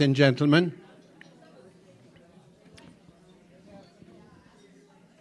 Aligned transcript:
and 0.00 0.14
gentlemen. 0.14 0.72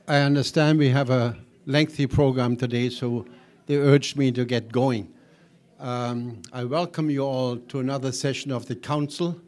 I 0.07 0.17
understand 0.17 0.79
we 0.79 0.89
have 0.89 1.09
a 1.09 1.37
lengthy 1.65 2.07
program 2.07 2.55
today, 2.55 2.89
so 2.89 3.25
they 3.65 3.75
urged 3.75 4.17
me 4.17 4.31
to 4.31 4.45
get 4.45 4.71
going. 4.71 5.13
Um, 5.79 6.41
I 6.53 6.63
welcome 6.63 7.09
you 7.09 7.21
all 7.21 7.57
to 7.57 7.79
another 7.79 8.11
session 8.11 8.51
of 8.51 8.67
the 8.67 8.75
Council 8.75 9.39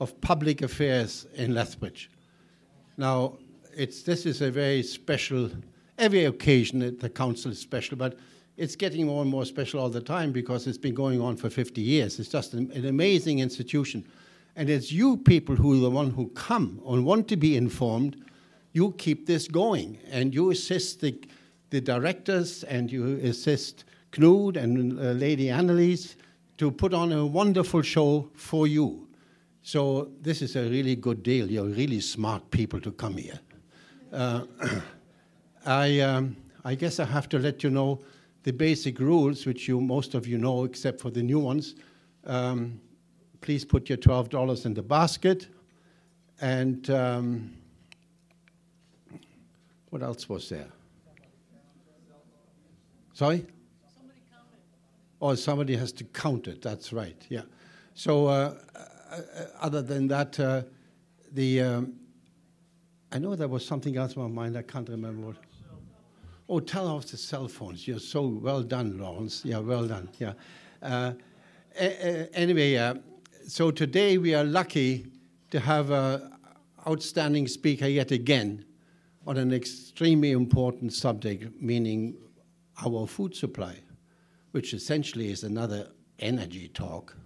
of 0.00 0.20
Public 0.20 0.62
Affairs 0.62 1.26
in 1.34 1.54
Lethbridge. 1.54 2.10
Now, 2.96 3.38
it's, 3.76 4.02
this 4.02 4.26
is 4.26 4.40
a 4.40 4.50
very 4.50 4.82
special, 4.82 5.50
every 5.98 6.24
occasion 6.24 6.96
the 6.98 7.10
Council 7.10 7.50
is 7.50 7.58
special, 7.58 7.96
but 7.96 8.18
it's 8.56 8.76
getting 8.76 9.06
more 9.06 9.22
and 9.22 9.30
more 9.30 9.44
special 9.44 9.80
all 9.80 9.90
the 9.90 10.00
time 10.00 10.30
because 10.30 10.66
it's 10.66 10.78
been 10.78 10.94
going 10.94 11.20
on 11.20 11.36
for 11.36 11.50
50 11.50 11.80
years. 11.80 12.18
It's 12.18 12.28
just 12.28 12.54
an, 12.54 12.70
an 12.72 12.86
amazing 12.86 13.40
institution. 13.40 14.06
And 14.56 14.70
it's 14.70 14.92
you 14.92 15.16
people 15.16 15.56
who 15.56 15.74
are 15.74 15.80
the 15.80 15.90
one 15.90 16.10
who 16.10 16.28
come 16.28 16.80
and 16.86 17.04
want 17.04 17.28
to 17.28 17.36
be 17.36 17.56
informed. 17.56 18.24
You 18.72 18.92
keep 18.98 19.26
this 19.26 19.48
going 19.48 19.98
and 20.10 20.34
you 20.34 20.50
assist 20.50 21.00
the, 21.00 21.20
the 21.70 21.80
directors 21.80 22.64
and 22.64 22.90
you 22.90 23.16
assist 23.22 23.84
Knud 24.12 24.56
and 24.56 24.98
uh, 24.98 25.12
Lady 25.12 25.46
Annelies 25.46 26.16
to 26.58 26.70
put 26.70 26.94
on 26.94 27.12
a 27.12 27.26
wonderful 27.26 27.82
show 27.82 28.30
for 28.34 28.66
you. 28.66 29.08
So 29.62 30.10
this 30.20 30.42
is 30.42 30.56
a 30.56 30.62
really 30.62 30.94
good 30.94 31.22
deal. 31.22 31.50
You're 31.50 31.64
really 31.64 32.00
smart 32.00 32.50
people 32.50 32.80
to 32.80 32.92
come 32.92 33.16
here. 33.16 33.40
Uh, 34.12 34.44
I, 35.66 36.00
um, 36.00 36.36
I 36.64 36.74
guess 36.74 37.00
I 37.00 37.06
have 37.06 37.28
to 37.30 37.38
let 37.38 37.64
you 37.64 37.70
know 37.70 38.00
the 38.44 38.52
basic 38.52 39.00
rules, 39.00 39.46
which 39.46 39.66
you 39.66 39.80
most 39.80 40.14
of 40.14 40.26
you 40.26 40.38
know, 40.38 40.64
except 40.64 41.00
for 41.00 41.10
the 41.10 41.22
new 41.22 41.38
ones. 41.38 41.74
Um, 42.24 42.80
please 43.44 43.62
put 43.62 43.90
your 43.90 43.98
$12 43.98 44.64
in 44.64 44.72
the 44.72 44.82
basket. 44.82 45.48
And 46.40 46.88
um, 46.88 47.54
what 49.90 50.02
else 50.02 50.30
was 50.30 50.48
there? 50.48 50.68
Sorry? 53.12 53.46
Oh, 55.20 55.34
somebody 55.34 55.76
has 55.76 55.92
to 55.92 56.04
count 56.04 56.48
it. 56.48 56.62
That's 56.62 56.90
right. 56.90 57.22
Yeah. 57.28 57.42
So, 57.92 58.28
uh, 58.28 58.54
uh, 59.10 59.20
other 59.60 59.82
than 59.82 60.08
that, 60.08 60.40
uh, 60.40 60.62
the 61.32 61.60
um, 61.60 61.94
I 63.12 63.18
know 63.18 63.36
there 63.36 63.48
was 63.48 63.64
something 63.64 63.96
else 63.96 64.16
in 64.16 64.22
my 64.22 64.28
mind. 64.28 64.56
I 64.56 64.62
can't 64.62 64.88
remember 64.88 65.28
what. 65.28 65.36
Oh, 66.48 66.60
tell 66.60 66.88
off 66.88 67.06
the 67.06 67.16
cell 67.16 67.46
phones. 67.48 67.86
You're 67.86 68.00
so 68.00 68.26
well 68.26 68.62
done, 68.62 68.98
Lawrence. 68.98 69.42
Yeah, 69.44 69.58
well 69.58 69.86
done. 69.86 70.08
Yeah. 70.18 70.32
Uh, 70.82 71.12
anyway, 71.76 72.76
uh, 72.76 72.94
so 73.46 73.70
today 73.70 74.18
we 74.18 74.34
are 74.34 74.44
lucky 74.44 75.06
to 75.50 75.60
have 75.60 75.90
an 75.90 76.32
outstanding 76.86 77.46
speaker 77.46 77.86
yet 77.86 78.10
again 78.10 78.64
on 79.26 79.36
an 79.36 79.52
extremely 79.52 80.32
important 80.32 80.92
subject, 80.92 81.60
meaning 81.60 82.16
our 82.84 83.06
food 83.06 83.34
supply, 83.34 83.76
which 84.50 84.74
essentially 84.74 85.30
is 85.30 85.44
another 85.44 85.88
energy 86.18 86.68
talk. 86.68 87.16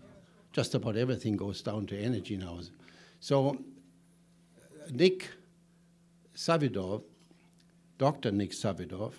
Just 0.52 0.74
about 0.74 0.96
everything 0.96 1.36
goes 1.36 1.62
down 1.62 1.86
to 1.86 1.98
energy 1.98 2.36
now. 2.36 2.60
So, 3.20 3.58
Nick 4.90 5.28
Savidov 6.34 7.02
Dr. 7.98 8.30
Nick 8.30 8.52
Savidov, 8.52 9.14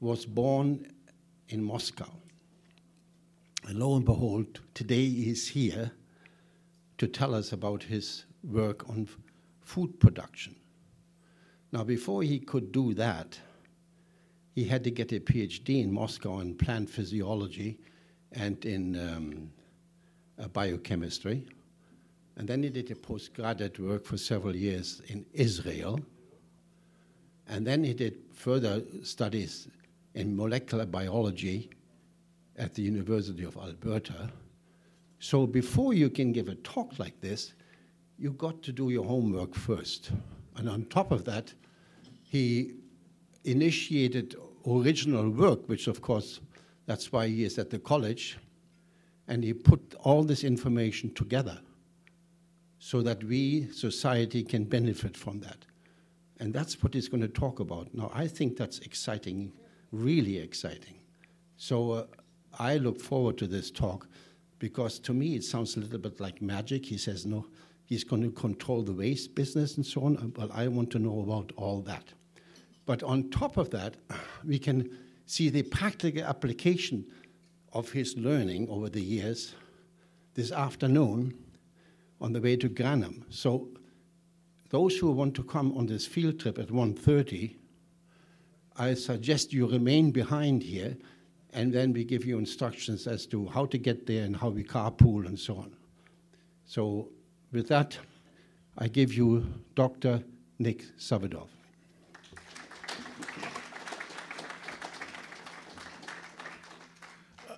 was 0.00 0.26
born 0.26 0.92
in 1.48 1.62
Moscow. 1.62 2.10
And 3.64 3.78
lo 3.78 3.94
and 3.94 4.04
behold, 4.04 4.60
today 4.74 5.08
he's 5.08 5.48
here 5.48 5.92
to 7.02 7.08
tell 7.08 7.34
us 7.34 7.52
about 7.52 7.82
his 7.82 8.26
work 8.44 8.88
on 8.88 9.08
food 9.60 9.98
production. 9.98 10.54
Now, 11.72 11.82
before 11.82 12.22
he 12.22 12.38
could 12.38 12.70
do 12.70 12.94
that, 12.94 13.36
he 14.54 14.62
had 14.62 14.84
to 14.84 14.90
get 14.92 15.10
a 15.10 15.18
PhD 15.18 15.82
in 15.82 15.92
Moscow 15.92 16.38
in 16.38 16.54
plant 16.54 16.88
physiology 16.88 17.80
and 18.30 18.64
in 18.64 18.96
um, 18.96 19.50
uh, 20.38 20.46
biochemistry. 20.46 21.44
And 22.36 22.46
then 22.46 22.62
he 22.62 22.68
did 22.68 22.88
a 22.92 22.94
postgraduate 22.94 23.80
work 23.80 24.04
for 24.04 24.16
several 24.16 24.54
years 24.54 25.02
in 25.08 25.26
Israel 25.32 25.98
and 27.48 27.66
then 27.66 27.82
he 27.82 27.94
did 27.94 28.14
further 28.32 28.80
studies 29.02 29.66
in 30.14 30.36
molecular 30.36 30.86
biology 30.86 31.68
at 32.56 32.74
the 32.74 32.82
University 32.82 33.42
of 33.42 33.56
Alberta. 33.56 34.30
So 35.22 35.46
before 35.46 35.94
you 35.94 36.10
can 36.10 36.32
give 36.32 36.48
a 36.48 36.56
talk 36.56 36.98
like 36.98 37.20
this, 37.20 37.52
you've 38.18 38.36
got 38.36 38.60
to 38.64 38.72
do 38.72 38.90
your 38.90 39.04
homework 39.04 39.54
first. 39.54 40.10
And 40.56 40.68
on 40.68 40.84
top 40.86 41.12
of 41.12 41.24
that, 41.26 41.54
he 42.24 42.72
initiated 43.44 44.34
original 44.66 45.30
work, 45.30 45.68
which 45.68 45.86
of 45.86 46.02
course, 46.02 46.40
that's 46.86 47.12
why 47.12 47.28
he 47.28 47.44
is 47.44 47.56
at 47.56 47.70
the 47.70 47.78
college, 47.78 48.36
and 49.28 49.44
he 49.44 49.54
put 49.54 49.94
all 50.00 50.24
this 50.24 50.42
information 50.42 51.14
together 51.14 51.60
so 52.80 53.00
that 53.00 53.22
we, 53.22 53.70
society, 53.70 54.42
can 54.42 54.64
benefit 54.64 55.16
from 55.16 55.38
that. 55.38 55.64
And 56.40 56.52
that's 56.52 56.82
what 56.82 56.94
he's 56.94 57.08
going 57.08 57.20
to 57.20 57.28
talk 57.28 57.60
about. 57.60 57.94
Now, 57.94 58.10
I 58.12 58.26
think 58.26 58.56
that's 58.56 58.80
exciting, 58.80 59.52
really 59.92 60.38
exciting. 60.38 60.96
So 61.56 61.92
uh, 61.92 62.06
I 62.58 62.78
look 62.78 63.00
forward 63.00 63.38
to 63.38 63.46
this 63.46 63.70
talk 63.70 64.08
because 64.62 65.00
to 65.00 65.12
me 65.12 65.34
it 65.34 65.42
sounds 65.42 65.76
a 65.76 65.80
little 65.80 65.98
bit 65.98 66.20
like 66.20 66.40
magic. 66.40 66.86
He 66.86 66.96
says, 66.96 67.26
no, 67.26 67.44
he's 67.84 68.04
going 68.04 68.22
to 68.22 68.30
control 68.30 68.82
the 68.82 68.92
waste 68.92 69.34
business 69.34 69.76
and 69.76 69.84
so 69.84 70.04
on. 70.04 70.16
Uh, 70.16 70.28
well, 70.36 70.50
I 70.54 70.68
want 70.68 70.90
to 70.92 71.00
know 71.00 71.20
about 71.20 71.50
all 71.56 71.80
that. 71.80 72.04
But 72.86 73.02
on 73.02 73.28
top 73.30 73.56
of 73.56 73.70
that, 73.70 73.96
we 74.44 74.60
can 74.60 74.96
see 75.26 75.48
the 75.50 75.64
practical 75.64 76.22
application 76.22 77.04
of 77.72 77.90
his 77.90 78.16
learning 78.16 78.68
over 78.70 78.88
the 78.88 79.02
years 79.02 79.56
this 80.34 80.52
afternoon 80.52 81.34
on 82.20 82.32
the 82.32 82.40
way 82.40 82.54
to 82.54 82.68
Granham. 82.68 83.24
So 83.30 83.66
those 84.70 84.96
who 84.96 85.10
want 85.10 85.34
to 85.34 85.42
come 85.42 85.76
on 85.76 85.86
this 85.86 86.06
field 86.06 86.38
trip 86.38 86.60
at 86.60 86.68
1.30, 86.68 87.56
I 88.76 88.94
suggest 88.94 89.52
you 89.52 89.66
remain 89.66 90.12
behind 90.12 90.62
here 90.62 90.96
and 91.52 91.72
then 91.72 91.92
we 91.92 92.04
give 92.04 92.24
you 92.24 92.38
instructions 92.38 93.06
as 93.06 93.26
to 93.26 93.46
how 93.46 93.66
to 93.66 93.78
get 93.78 94.06
there 94.06 94.24
and 94.24 94.36
how 94.36 94.48
we 94.48 94.64
carpool 94.64 95.26
and 95.26 95.38
so 95.38 95.56
on. 95.56 95.76
So 96.64 97.10
with 97.52 97.68
that, 97.68 97.98
I 98.78 98.88
give 98.88 99.12
you 99.12 99.46
Dr. 99.74 100.22
Nick 100.58 100.84
Savidov. 100.98 101.48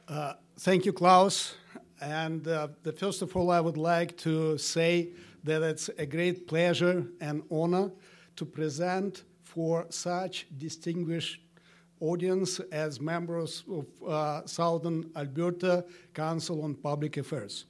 Uh, 0.08 0.34
thank 0.58 0.84
you, 0.84 0.92
Klaus. 0.92 1.54
And 2.00 2.46
uh, 2.48 2.68
the, 2.82 2.92
first 2.92 3.22
of 3.22 3.34
all, 3.36 3.50
I 3.50 3.60
would 3.60 3.76
like 3.76 4.16
to 4.18 4.58
say 4.58 5.10
that 5.44 5.62
it's 5.62 5.88
a 5.96 6.06
great 6.06 6.46
pleasure 6.46 7.06
and 7.20 7.42
honor 7.50 7.90
to 8.36 8.44
present 8.44 9.22
for 9.42 9.86
such 9.90 10.46
distinguished 10.58 11.40
audience 12.00 12.60
as 12.72 13.00
members 13.00 13.64
of 13.70 13.86
uh, 14.08 14.46
Southern 14.46 15.10
Alberta 15.16 15.84
Council 16.12 16.62
on 16.62 16.74
Public 16.74 17.16
Affairs. 17.16 17.66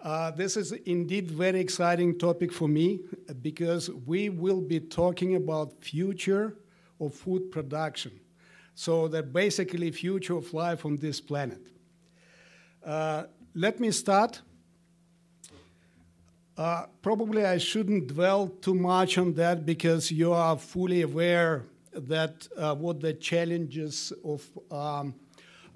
Uh, 0.00 0.30
this 0.30 0.56
is 0.56 0.72
indeed 0.72 1.30
very 1.30 1.60
exciting 1.60 2.18
topic 2.18 2.52
for 2.52 2.68
me 2.68 3.00
because 3.42 3.90
we 4.06 4.30
will 4.30 4.60
be 4.60 4.80
talking 4.80 5.36
about 5.36 5.74
future 5.84 6.56
of 6.98 7.14
food 7.14 7.50
production. 7.52 8.12
So 8.74 9.08
that 9.08 9.32
basically 9.32 9.90
future 9.90 10.36
of 10.36 10.54
life 10.54 10.86
on 10.86 10.96
this 10.96 11.20
planet. 11.20 11.60
Uh, 12.84 13.24
let 13.54 13.78
me 13.78 13.90
start 13.90 14.40
uh, 16.60 16.84
probably 17.00 17.46
I 17.46 17.56
shouldn't 17.56 18.08
dwell 18.08 18.48
too 18.48 18.74
much 18.74 19.16
on 19.16 19.32
that 19.34 19.64
because 19.64 20.10
you 20.10 20.34
are 20.34 20.58
fully 20.58 21.00
aware 21.00 21.64
that 21.92 22.46
uh, 22.56 22.74
what 22.74 23.00
the 23.00 23.14
challenges 23.14 24.12
of 24.24 24.48
um, 24.70 25.14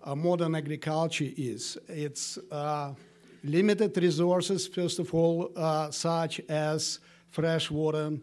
uh, 0.04 0.14
modern 0.14 0.54
agriculture 0.54 1.30
is. 1.36 1.78
It's 1.88 2.38
uh, 2.50 2.94
limited 3.42 3.96
resources, 3.96 4.66
first 4.66 4.98
of 4.98 5.14
all, 5.14 5.50
uh, 5.56 5.90
such 5.90 6.40
as 6.48 7.00
fresh 7.30 7.70
water 7.70 8.18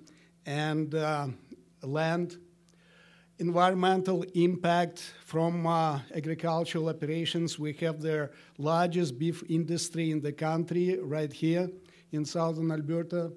and 0.46 0.94
uh, 0.96 1.28
land. 1.82 2.38
Environmental 3.40 4.24
impact 4.36 5.14
from 5.26 5.66
agricultural 5.66 6.90
operations. 6.90 7.58
We 7.58 7.74
have 7.74 8.00
the 8.00 8.30
largest 8.60 9.18
beef 9.18 9.44
industry 9.50 10.12
in 10.12 10.22
the 10.22 10.32
country 10.32 11.00
right 11.02 11.34
here 11.34 11.68
in 12.12 12.24
southern 12.24 12.72
Alberta. 12.72 13.32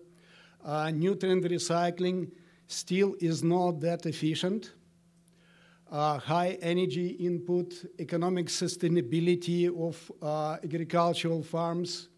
Uh, 0.63 0.91
nutrient 0.91 1.45
recycling 1.45 2.31
still 2.67 3.15
is 3.21 3.43
not 3.43 3.81
that 3.81 4.07
efficient. 4.07 4.73
Uh, 5.91 6.19
high 6.19 6.59
energy 6.63 7.09
input, 7.09 7.75
economic 8.01 8.47
sustainability 8.47 9.69
of 9.69 10.11
uh, 10.23 10.57
agricultural 10.65 11.43
farms, 11.43 12.09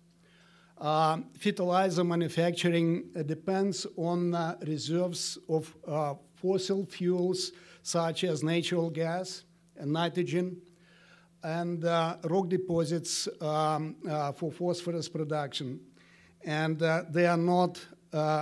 Uh, 0.78 1.20
fertilizer 1.38 2.04
manufacturing 2.04 3.04
uh, 3.16 3.22
depends 3.22 3.86
on 3.96 4.34
uh, 4.34 4.54
reserves 4.66 5.38
of 5.48 5.74
uh, 5.88 6.14
fossil 6.34 6.84
fuels 6.84 7.52
such 7.82 8.24
as 8.24 8.42
natural 8.42 8.90
gas 8.90 9.44
and 9.78 9.90
nitrogen 9.90 10.60
and 11.42 11.84
rock 12.24 12.48
deposits 12.48 13.28
um, 13.40 13.96
for 14.34 14.50
phosphorus 14.50 15.08
production. 15.08 15.80
And 16.44 16.78
they 17.10 17.26
are 17.26 17.36
not, 17.36 17.78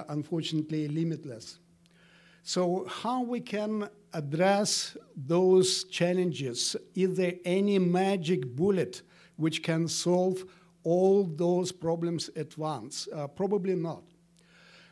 unfortunately, 0.09 0.89
limitless. 0.89 1.59
So, 2.47 2.85
how 2.87 3.23
we 3.23 3.41
can 3.41 3.89
address 4.13 4.99
those 5.17 5.85
challenges? 5.85 6.77
Is 6.95 7.17
there 7.17 7.37
any 7.47 7.79
magic 7.79 8.55
bullet 8.55 9.01
which 9.37 9.63
can 9.63 9.89
solve 9.89 10.45
all 10.83 11.25
those 11.25 11.73
problems 11.73 12.29
at 12.37 12.59
once? 12.59 13.09
Uh, 13.11 13.29
probably 13.29 13.75
not. 13.75 14.03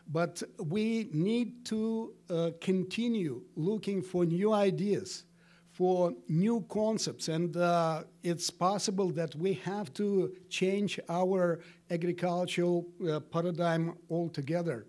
But 0.08 0.42
we 0.58 1.10
need 1.12 1.66
to 1.66 2.14
uh, 2.30 2.50
continue 2.58 3.42
looking 3.54 4.00
for 4.00 4.24
new 4.24 4.54
ideas, 4.54 5.24
for 5.72 6.14
new 6.28 6.64
concepts, 6.70 7.28
and 7.28 7.54
uh, 7.54 8.04
it's 8.22 8.48
possible 8.48 9.10
that 9.10 9.34
we 9.36 9.52
have 9.64 9.92
to 9.92 10.32
change 10.48 10.98
our 11.10 11.60
agricultural 11.90 12.86
uh, 13.06 13.20
paradigm 13.20 13.94
altogether. 14.08 14.86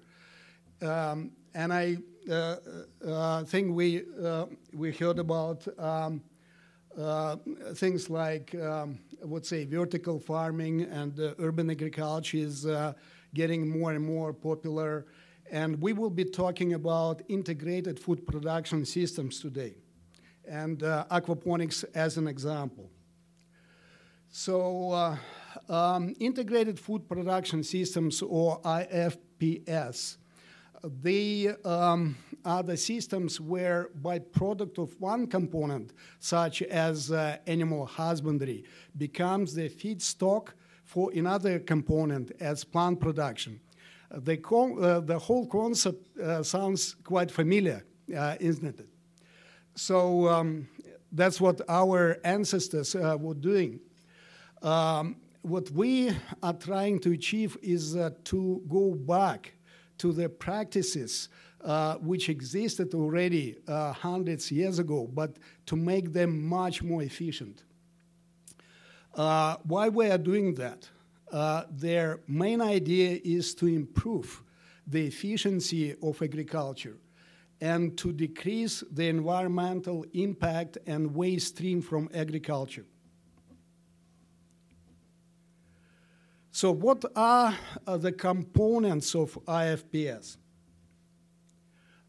Um, 0.82 1.32
and 1.54 1.72
I 1.74 1.98
uh, 2.30 2.56
uh, 3.06 3.44
think 3.44 3.76
we, 3.76 4.04
we 4.74 4.92
heard 4.92 5.20
about 5.20 5.68
um, 5.80 6.22
things 7.76 8.10
like 8.10 8.56
um, 8.56 9.00
I 9.24 9.26
would 9.26 9.46
say 9.46 9.64
vertical 9.64 10.20
farming 10.20 10.82
and 10.82 11.18
uh, 11.18 11.34
urban 11.40 11.70
agriculture 11.70 12.38
is 12.38 12.66
uh, 12.66 12.92
getting 13.34 13.70
more 13.70 13.94
and 13.94 14.04
more 14.04 14.34
popular. 14.34 15.06
And 15.50 15.82
we 15.82 15.94
will 15.94 16.10
be 16.10 16.26
talking 16.26 16.74
about 16.74 17.22
integrated 17.30 17.98
food 17.98 18.28
production 18.28 18.84
systems 18.84 19.40
today, 19.40 19.76
and 20.46 20.84
uh, 20.84 21.06
aquaponics 21.10 21.86
as 21.96 22.18
an 22.18 22.28
example. 22.28 22.90
So, 24.30 24.92
uh, 24.92 25.18
um, 25.70 26.16
integrated 26.20 26.80
food 26.80 27.08
production 27.08 27.64
systems, 27.64 28.22
or 28.22 28.60
IFPS, 28.62 30.18
they 30.84 31.48
um, 31.64 32.18
are 32.44 32.64
the 32.64 32.76
systems 32.76 33.40
where 33.40 33.90
byproduct 34.02 34.78
of 34.78 35.00
one 35.00 35.28
component, 35.28 35.94
such 36.20 36.62
as 36.64 37.12
uh, 37.12 37.38
animal 37.48 37.86
husbandry, 37.86 38.66
becomes 38.98 39.54
the 39.54 39.70
feedstock 39.70 40.50
for 40.84 41.12
another 41.14 41.60
component 41.60 42.32
as 42.40 42.64
plant 42.64 43.00
production. 43.00 43.60
Uh, 44.12 44.20
the, 44.20 44.40
uh, 44.48 45.00
the 45.00 45.18
whole 45.18 45.48
concept 45.48 46.18
uh, 46.20 46.44
sounds 46.44 46.96
quite 47.04 47.32
familiar, 47.32 47.86
uh, 48.16 48.36
isn't 48.40 48.80
it? 48.80 48.88
So 49.76 50.28
um, 50.28 50.68
that's 51.12 51.40
what 51.40 51.62
our 51.70 52.18
ancestors 52.26 52.94
uh, 52.96 53.18
were 53.20 53.34
doing. 53.34 53.80
Um, 54.62 55.16
what 55.42 55.72
we 55.72 56.12
are 56.42 56.54
trying 56.54 57.00
to 57.00 57.12
achieve 57.12 57.58
is 57.62 57.94
to 58.26 58.62
go 58.70 58.94
back 58.94 59.54
to 59.98 60.12
the 60.12 60.30
practices 60.30 61.30
uh, 61.64 61.96
which 61.96 62.30
existed 62.30 62.94
already 62.94 63.56
uh, 63.68 63.94
hundreds 63.94 64.52
years 64.52 64.80
ago, 64.80 65.10
but 65.14 65.38
to 65.66 65.76
make 65.76 66.12
them 66.12 66.46
much 66.46 66.84
more 66.84 67.02
efficient. 67.02 67.64
Uh, 69.16 69.56
why 69.64 69.90
we 69.90 70.10
are 70.10 70.18
doing 70.18 70.56
that? 70.56 70.90
Uh, 71.32 71.64
their 71.72 72.20
main 72.28 72.62
idea 72.62 73.20
is 73.24 73.56
to 73.56 73.68
improve 73.68 74.44
the 74.86 75.08
efficiency 75.08 75.96
of 76.04 76.22
agriculture 76.22 76.98
and 77.62 77.98
to 77.98 78.12
decrease 78.12 78.84
the 78.92 79.08
environmental 79.08 80.06
impact 80.14 80.78
and 80.86 81.16
waste 81.16 81.56
stream 81.56 81.82
from 81.82 82.10
agriculture. 82.14 82.86
So, 86.56 86.70
what 86.70 87.04
are 87.16 87.58
uh, 87.88 87.98
the 87.98 88.12
components 88.12 89.16
of 89.16 89.34
IFPS? 89.46 90.38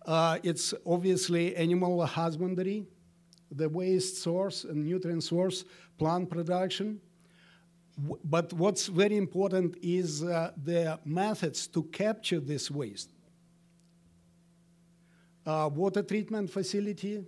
Uh, 0.05 0.39
it's 0.43 0.75
obviously 0.85 1.57
animal 1.57 2.05
husbandry, 2.05 2.85
the 3.51 3.71
waste 3.71 4.23
source 4.23 4.65
and 4.65 4.85
nutrient 4.85 5.23
source, 5.23 5.65
plant 5.97 6.29
production. 6.29 7.01
W- 7.97 8.21
but 8.23 8.53
what's 8.53 8.89
very 8.89 9.17
important 9.17 9.79
is 9.81 10.23
uh, 10.23 10.51
the 10.63 11.01
methods 11.07 11.67
to 11.69 11.85
capture 11.85 12.39
this 12.39 12.71
waste. 12.71 13.15
Uh, 15.47 15.71
water 15.73 16.03
treatment 16.03 16.51
facility, 16.51 17.25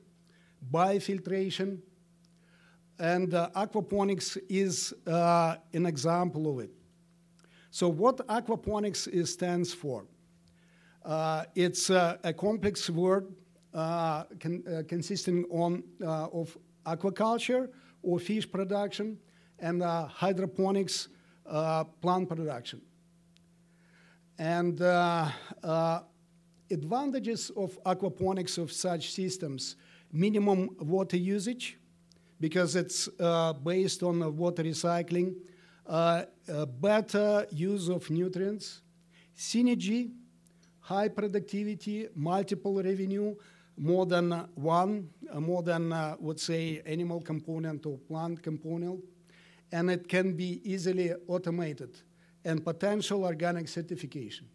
biofiltration, 0.71 1.79
and 2.99 3.33
uh, 3.33 3.49
aquaponics 3.57 4.37
is 4.51 4.93
uh, 5.07 5.57
an 5.73 5.87
example 5.87 6.53
of 6.53 6.61
it. 6.65 6.71
So, 7.77 7.91
what 7.91 8.27
aquaponics 8.29 9.29
stands 9.29 9.75
for? 9.75 10.07
Uh, 11.05 11.45
it's 11.55 11.91
uh, 11.91 12.17
a 12.25 12.33
complex 12.33 12.89
word 12.89 13.27
uh, 13.75 14.25
con- 14.41 14.65
uh, 14.67 14.83
consisting 14.89 15.45
on, 15.51 15.83
uh, 16.03 16.29
of 16.29 16.57
aquaculture 16.87 17.69
or 18.03 18.19
fish 18.19 18.51
production 18.51 19.19
and 19.59 19.83
uh, 19.83 20.07
hydroponics 20.07 21.09
plant 22.01 22.31
production. 22.31 22.81
And 24.39 24.81
advantages 26.71 27.51
of 27.51 27.79
aquaponics 27.85 28.57
of 28.57 28.73
such 28.73 29.13
systems 29.13 29.77
minimum 30.11 30.71
water 30.79 31.19
usage 31.19 31.77
because 32.41 32.75
it's 32.75 33.11
based 33.63 34.03
on 34.03 34.35
water 34.35 34.63
recycling 34.63 35.35
better 36.81 37.47
use 37.51 37.89
of 37.89 38.11
nutrients, 38.11 38.83
synergy, 39.37 40.11
high 40.81 41.09
productivity, 41.09 42.09
multiple 42.15 42.83
revenue, 42.83 43.35
more 43.77 44.07
than 44.07 44.31
one, 44.55 45.11
uh, 45.33 45.41
more 45.41 45.63
than, 45.63 45.93
uh, 45.93 46.17
would 46.19 46.41
say, 46.41 46.81
animal 46.87 47.21
component 47.21 47.85
or 47.87 47.99
plant 47.99 48.43
component, 48.43 49.01
and 49.73 49.91
it 49.91 50.09
can 50.09 50.35
be 50.35 50.61
easily 50.65 51.13
automated, 51.29 51.99
and 52.45 52.65
potential 52.65 53.25
organic 53.25 53.69
certification. 53.69 54.49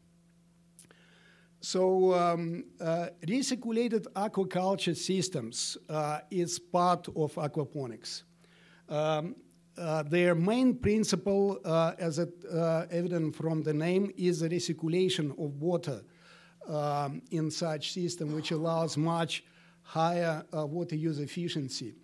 So, 1.59 2.13
um, 2.15 2.63
uh, 2.79 3.09
recirculated 3.27 4.07
aquaculture 4.15 4.95
systems 4.95 5.77
uh, 5.89 6.21
is 6.31 6.57
part 6.57 7.07
of 7.09 7.35
aquaponics. 7.35 8.23
Um, 8.89 9.35
uh, 9.77 10.03
their 10.03 10.35
main 10.35 10.75
principle, 10.75 11.59
uh, 11.63 11.93
as 11.97 12.19
it, 12.19 12.33
uh, 12.51 12.85
evident 12.91 13.35
from 13.35 13.63
the 13.63 13.73
name, 13.73 14.11
is 14.17 14.41
the 14.41 14.49
recirculation 14.49 15.31
of 15.31 15.61
water 15.61 16.01
um, 16.67 17.21
in 17.31 17.49
such 17.49 17.93
system, 17.93 18.33
which 18.35 18.51
allows 18.51 18.97
much 18.97 19.43
higher 19.81 20.43
uh, 20.55 20.65
water 20.65 20.95
use 20.95 21.19
efficiency. 21.19 21.95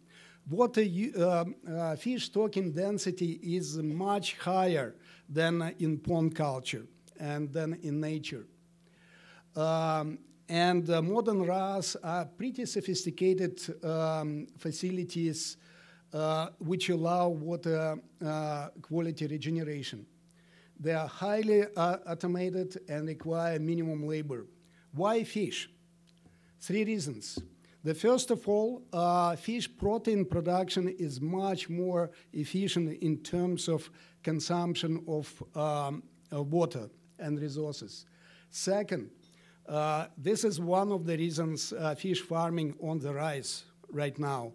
Water 0.50 0.84
uh, 1.20 1.96
fish 1.98 2.26
stocking 2.26 2.72
density 2.72 3.40
is 3.44 3.78
much 3.78 4.38
higher 4.38 4.96
than 5.28 5.76
in 5.80 5.98
pond 5.98 6.36
culture 6.36 6.86
and 7.20 7.52
than 7.52 7.74
in 7.84 8.00
nature. 8.00 8.48
Um, 9.56 10.20
and 10.48 10.88
modern 10.88 11.44
RAS 11.44 11.98
are 12.02 12.26
pretty 12.26 12.66
sophisticated 12.66 13.60
um, 13.84 14.48
facilities 14.58 15.58
which 16.60 16.90
allow 16.90 17.30
water 17.30 17.98
uh, 18.26 18.68
quality 18.82 19.28
regeneration. 19.28 20.06
They 20.80 20.94
are 20.94 21.08
highly 21.08 21.66
uh, 21.76 21.98
automated 22.08 22.80
and 22.88 23.08
require 23.08 23.60
minimum 23.60 24.06
labor. 24.06 24.46
Why 24.94 25.24
fish? 25.24 25.70
Three 26.60 26.84
reasons. 26.84 27.40
The 27.84 27.94
first 27.94 28.32
of 28.32 28.48
all, 28.48 28.84
uh, 28.92 29.36
fish 29.36 29.70
protein 29.78 30.26
production 30.26 30.90
is 31.00 31.22
much 31.22 31.70
more 31.70 32.12
efficient 32.34 33.02
in 33.02 33.18
terms 33.18 33.68
of 33.68 33.90
consumption 34.24 35.04
of, 35.08 35.44
um, 35.56 36.04
water 36.32 36.90
and 37.20 37.40
resources. 37.40 38.06
Second, 38.50 39.10
uh, 39.68 40.08
this 40.18 40.44
is 40.44 40.60
one 40.60 40.92
of 40.92 41.06
the 41.06 41.18
reasons 41.18 41.74
uh, 41.74 41.96
fish 41.96 42.22
farming 42.22 42.76
on 42.82 43.00
the 43.00 43.14
rise 43.14 43.64
right 43.90 44.18
now 44.20 44.54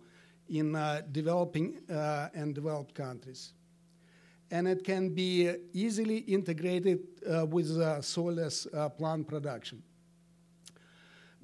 in 0.49 0.75
uh, 0.75 1.03
developing 1.13 1.81
uh, 1.91 2.29
and 2.35 2.55
developed 2.55 2.95
countries. 2.95 3.53
And 4.51 4.69
it 4.69 4.85
can 4.85 5.15
be 5.15 5.51
easily 5.73 6.19
integrated 6.19 7.01
uh, 7.27 7.47
with 7.47 7.71
soilless 8.03 8.67
plant 8.99 9.27
production. 9.27 9.83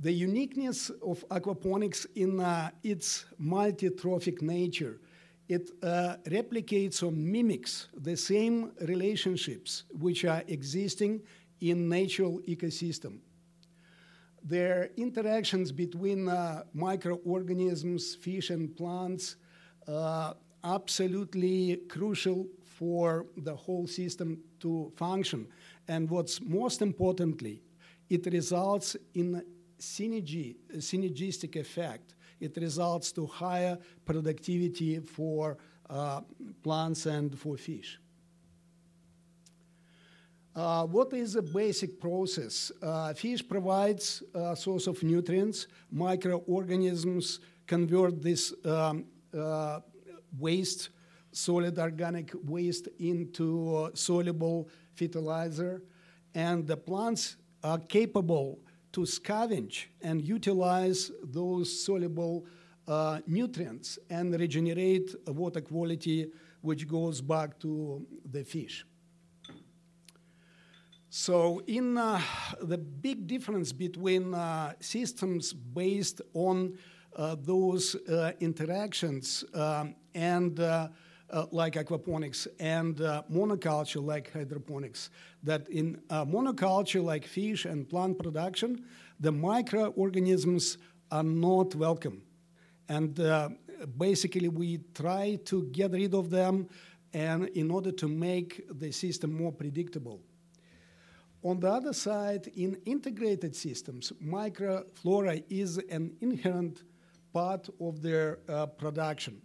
The 0.00 0.12
uniqueness 0.12 0.90
of 1.02 1.26
aquaponics 1.28 2.06
in 2.14 2.44
its 2.82 3.24
multi-trophic 3.38 4.42
nature 4.42 5.00
it 5.48 5.70
uh, 5.82 6.16
replicates 6.26 7.02
or 7.02 7.10
mimics 7.10 7.88
the 7.96 8.16
same 8.16 8.72
relationships 8.82 9.84
which 9.98 10.24
are 10.24 10.42
existing 10.46 11.22
in 11.60 11.88
natural 11.88 12.40
ecosystem. 12.40 13.18
Their 14.48 14.90
interactions 14.96 15.72
between 15.72 16.28
uh, 16.28 16.62
microorganisms, 16.72 18.14
fish, 18.14 18.48
and 18.48 18.74
plants 18.74 19.36
uh, 19.86 20.32
absolutely 20.64 21.80
crucial 21.88 22.46
for 22.64 23.26
the 23.36 23.54
whole 23.54 23.86
system 23.86 24.38
to 24.60 24.90
function. 24.96 25.48
And 25.86 26.08
what's 26.08 26.40
most 26.40 26.80
importantly, 26.80 27.62
it 28.08 28.24
results 28.32 28.96
in 29.14 29.42
synergy, 29.78 30.56
synergistic 30.76 31.56
effect. 31.56 32.14
It 32.40 32.56
results 32.56 33.12
to 33.12 33.26
higher 33.26 33.76
productivity 34.06 35.00
for 35.00 35.58
uh, 35.90 36.22
plants 36.62 37.04
and 37.06 37.38
for 37.38 37.56
fish. 37.58 37.98
Uh, 40.58 40.84
what 40.86 41.12
is 41.12 41.36
a 41.36 41.42
basic 41.42 42.00
process? 42.00 42.72
Uh, 42.82 43.14
fish 43.14 43.46
provides 43.46 44.24
a 44.34 44.56
source 44.56 44.88
of 44.88 45.00
nutrients. 45.04 45.68
Microorganisms 45.92 47.38
convert 47.64 48.20
this 48.20 48.52
um, 48.64 49.04
uh, 49.38 49.78
waste, 50.36 50.88
solid 51.30 51.78
organic 51.78 52.32
waste, 52.42 52.88
into 52.98 53.88
soluble 53.94 54.68
fertilizer. 54.96 55.80
And 56.34 56.66
the 56.66 56.76
plants 56.76 57.36
are 57.62 57.78
capable 57.78 58.58
to 58.94 59.02
scavenge 59.02 59.84
and 60.02 60.20
utilize 60.20 61.12
those 61.22 61.84
soluble 61.84 62.46
uh, 62.88 63.20
nutrients 63.28 63.96
and 64.10 64.34
regenerate 64.34 65.14
water 65.28 65.60
quality, 65.60 66.32
which 66.62 66.88
goes 66.88 67.20
back 67.20 67.60
to 67.60 68.04
the 68.28 68.42
fish. 68.42 68.84
So, 71.20 71.60
in 71.66 71.98
uh, 71.98 72.22
the 72.62 72.78
big 72.78 73.26
difference 73.26 73.72
between 73.72 74.34
uh, 74.34 74.74
systems 74.78 75.52
based 75.52 76.20
on 76.32 76.78
uh, 77.16 77.34
those 77.40 77.96
uh, 77.96 78.30
interactions 78.38 79.44
um, 79.52 79.96
and 80.14 80.60
uh, 80.60 80.86
like 81.50 81.74
aquaponics 81.74 82.46
and 82.60 82.98
monoculture 83.28 84.00
like 84.00 84.32
hydroponics, 84.32 85.10
that 85.42 85.68
in 85.70 85.96
monoculture 86.08 87.02
like 87.02 87.26
fish 87.26 87.64
and 87.64 87.88
plant 87.88 88.16
production, 88.16 88.84
the 89.18 89.32
microorganisms 89.32 90.78
are 91.10 91.24
not 91.24 91.74
welcome. 91.74 92.22
And 92.88 93.20
basically, 93.98 94.48
we 94.48 94.78
try 94.94 95.36
to 95.46 95.64
get 95.72 95.90
rid 95.90 96.14
of 96.14 96.30
them 96.30 96.68
and 97.12 97.48
in 97.48 97.72
order 97.72 97.90
to 97.90 98.06
make 98.06 98.62
the 98.70 98.92
system 98.92 99.32
more 99.32 99.50
predictable. 99.50 100.20
On 101.44 101.60
the 101.60 101.70
other 101.70 101.92
side, 101.92 102.48
in 102.56 102.76
integrated 102.84 103.54
systems, 103.54 104.12
microflora 104.22 105.42
is 105.48 105.78
an 105.88 106.16
inherent 106.20 106.82
part 107.32 107.68
of 107.80 108.02
their 108.02 108.40
uh, 108.48 108.66
production. 108.66 109.40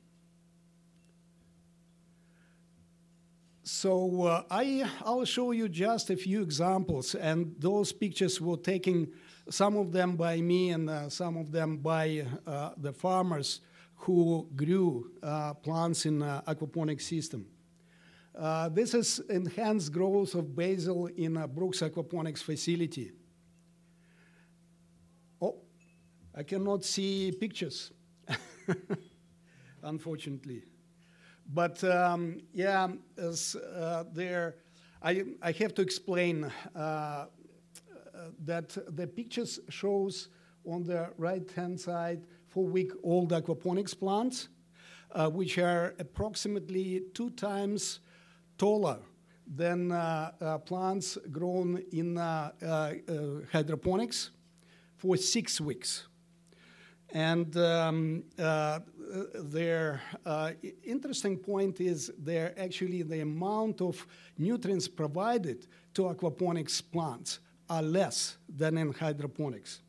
So 3.63 4.23
uh, 4.23 4.43
I, 4.49 4.89
I'll 5.05 5.23
show 5.25 5.51
you 5.51 5.69
just 5.69 6.09
a 6.09 6.17
few 6.17 6.41
examples, 6.41 7.15
and 7.15 7.55
those 7.59 7.93
pictures 7.93 8.41
were 8.41 8.57
taken, 8.57 9.11
some 9.49 9.77
of 9.77 9.91
them 9.91 10.15
by 10.15 10.41
me 10.41 10.71
and 10.71 10.89
uh, 10.89 11.09
some 11.09 11.37
of 11.37 11.51
them 11.51 11.77
by 11.77 12.25
uh, 12.45 12.71
the 12.77 12.91
farmers 12.91 13.61
who 13.95 14.49
grew 14.55 15.11
uh, 15.21 15.53
plants 15.53 16.05
in 16.05 16.21
uh, 16.21 16.41
aquaponic 16.47 17.01
system. 17.01 17.45
Uh, 18.35 18.67
this 18.69 18.95
is 18.95 19.19
enhanced 19.29 19.91
growth 19.91 20.33
of 20.33 20.55
basil 20.55 21.05
in 21.05 21.37
a 21.37 21.47
Brooks 21.47 21.81
Aquaponics 21.81 22.41
facility. 22.41 23.11
Oh, 25.39 25.57
I 26.35 26.41
cannot 26.41 26.83
see 26.83 27.31
pictures, 27.31 27.91
unfortunately. 29.83 30.63
But 31.47 31.83
um, 31.83 32.39
yeah, 32.53 32.87
as, 33.17 33.55
uh, 33.55 34.05
there, 34.11 34.55
I, 35.01 35.23
I 35.41 35.51
have 35.51 35.75
to 35.75 35.83
explain 35.83 36.51
uh, 36.75 37.25
that 38.45 38.75
the 38.95 39.05
pictures 39.05 39.59
shows 39.69 40.29
on 40.65 40.83
the 40.83 41.09
right-hand 41.17 41.79
side 41.79 42.25
four-week-old 42.47 43.31
aquaponics 43.31 43.97
plants, 43.97 44.47
uh, 45.11 45.29
which 45.29 45.59
are 45.59 45.93
approximately 45.99 47.03
two 47.13 47.29
times 47.31 47.99
taller 48.57 48.99
than 49.45 49.91
uh, 49.91 50.31
uh, 50.39 50.57
plants 50.59 51.17
grown 51.31 51.83
in 51.91 52.17
uh, 52.17 52.51
hydroponics 53.51 54.31
for 54.97 55.17
six 55.17 55.59
weeks. 55.59 56.07
And 57.13 57.55
um, 57.57 58.23
uh, 58.39 58.79
their 59.35 60.01
uh, 60.25 60.53
interesting 60.83 61.37
point 61.37 61.79
is 61.79 62.11
there 62.17 62.55
actually 62.57 63.03
the 63.03 63.19
amount 63.19 63.81
of 63.81 64.05
nutrients 64.39 64.87
provided 64.87 65.67
to 65.93 66.03
aquaponics 66.03 66.81
plants 66.91 67.39
are 67.69 67.83
less 67.83 68.37
than 68.49 68.79
in 68.79 68.91
hydroponics. 68.91 69.82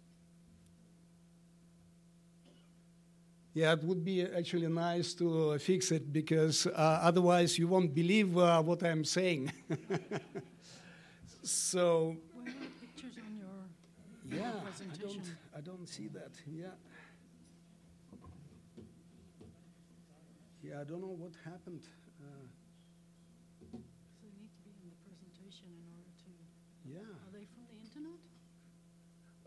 Yeah, 3.55 3.73
it 3.73 3.85
would 3.85 4.05
be 4.05 4.23
actually 4.27 4.67
nice 4.67 5.15
to 5.15 5.57
fix 5.61 5.93
it 5.93 6.13
because 6.13 6.67
uh, 6.67 6.99
otherwise 7.03 7.57
you 7.57 7.69
won't 7.69 7.95
believe 7.95 8.37
uh, 8.37 8.61
what 8.61 8.83
I'm 8.83 9.05
saying. 9.05 9.53
so. 11.45 12.17
Pictures 12.81 13.17
on 13.25 13.37
your, 13.39 14.41
yeah, 14.41 14.51
presentation? 14.61 15.23
I 15.55 15.61
don't, 15.61 15.73
I 15.75 15.77
don't 15.79 15.89
see 15.89 16.09
that. 16.09 16.33
Yeah. 16.51 16.67
Yeah, 20.61 20.81
I 20.81 20.85
don't 20.85 21.01
know 21.01 21.15
what 21.17 21.33
happened. 21.45 21.83
Uh, 22.21 22.27
So 23.71 23.79
they 24.21 24.33
need 24.35 24.51
to 24.51 24.63
be 24.67 24.73
in 24.83 24.91
the 24.91 24.99
presentation 25.07 25.69
in 25.79 25.87
order 25.95 26.11
to, 26.25 26.31
yeah. 26.91 27.07
are 27.07 27.33
they 27.33 27.47
from 27.55 27.63
the 27.71 27.79
internet? 27.79 28.19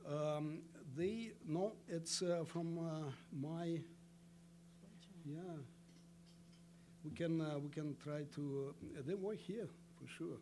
Um, 0.08 0.62
they, 0.96 1.34
no, 1.46 1.74
it's 1.90 2.22
uh, 2.22 2.46
from 2.46 2.78
uh, 2.80 3.12
my 3.34 3.82
yeah. 5.28 5.58
We 7.04 7.12
can 7.12 7.42
uh, 7.42 7.58
we 7.60 7.70
can 7.70 7.96
try 8.04 8.24
to. 8.36 8.76
Uh, 8.98 9.02
they 9.06 9.16
were 9.16 9.34
here 9.34 9.68
for 10.00 10.08
sure. 10.08 10.38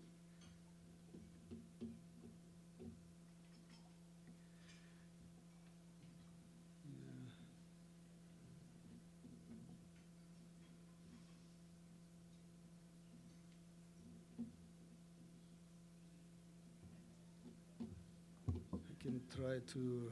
Try 19.35 19.59
to. 19.73 20.11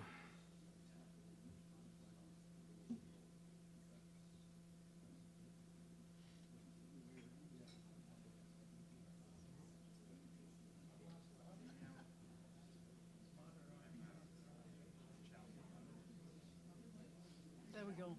We 17.96 18.04
go. 18.04 18.16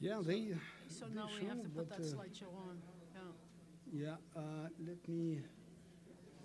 Yeah, 0.00 0.20
they. 0.24 0.54
So 0.88 1.06
they 1.06 1.14
now 1.14 1.26
we 1.40 1.46
have 1.46 1.56
show, 1.56 1.62
to 1.62 1.68
put 1.68 1.88
but, 1.88 1.98
that 1.98 2.04
uh, 2.04 2.16
slideshow 2.16 2.54
on. 2.68 2.78
Yeah, 3.92 4.06
Yeah, 4.06 4.40
uh, 4.40 4.68
let 4.86 5.08
me 5.08 5.40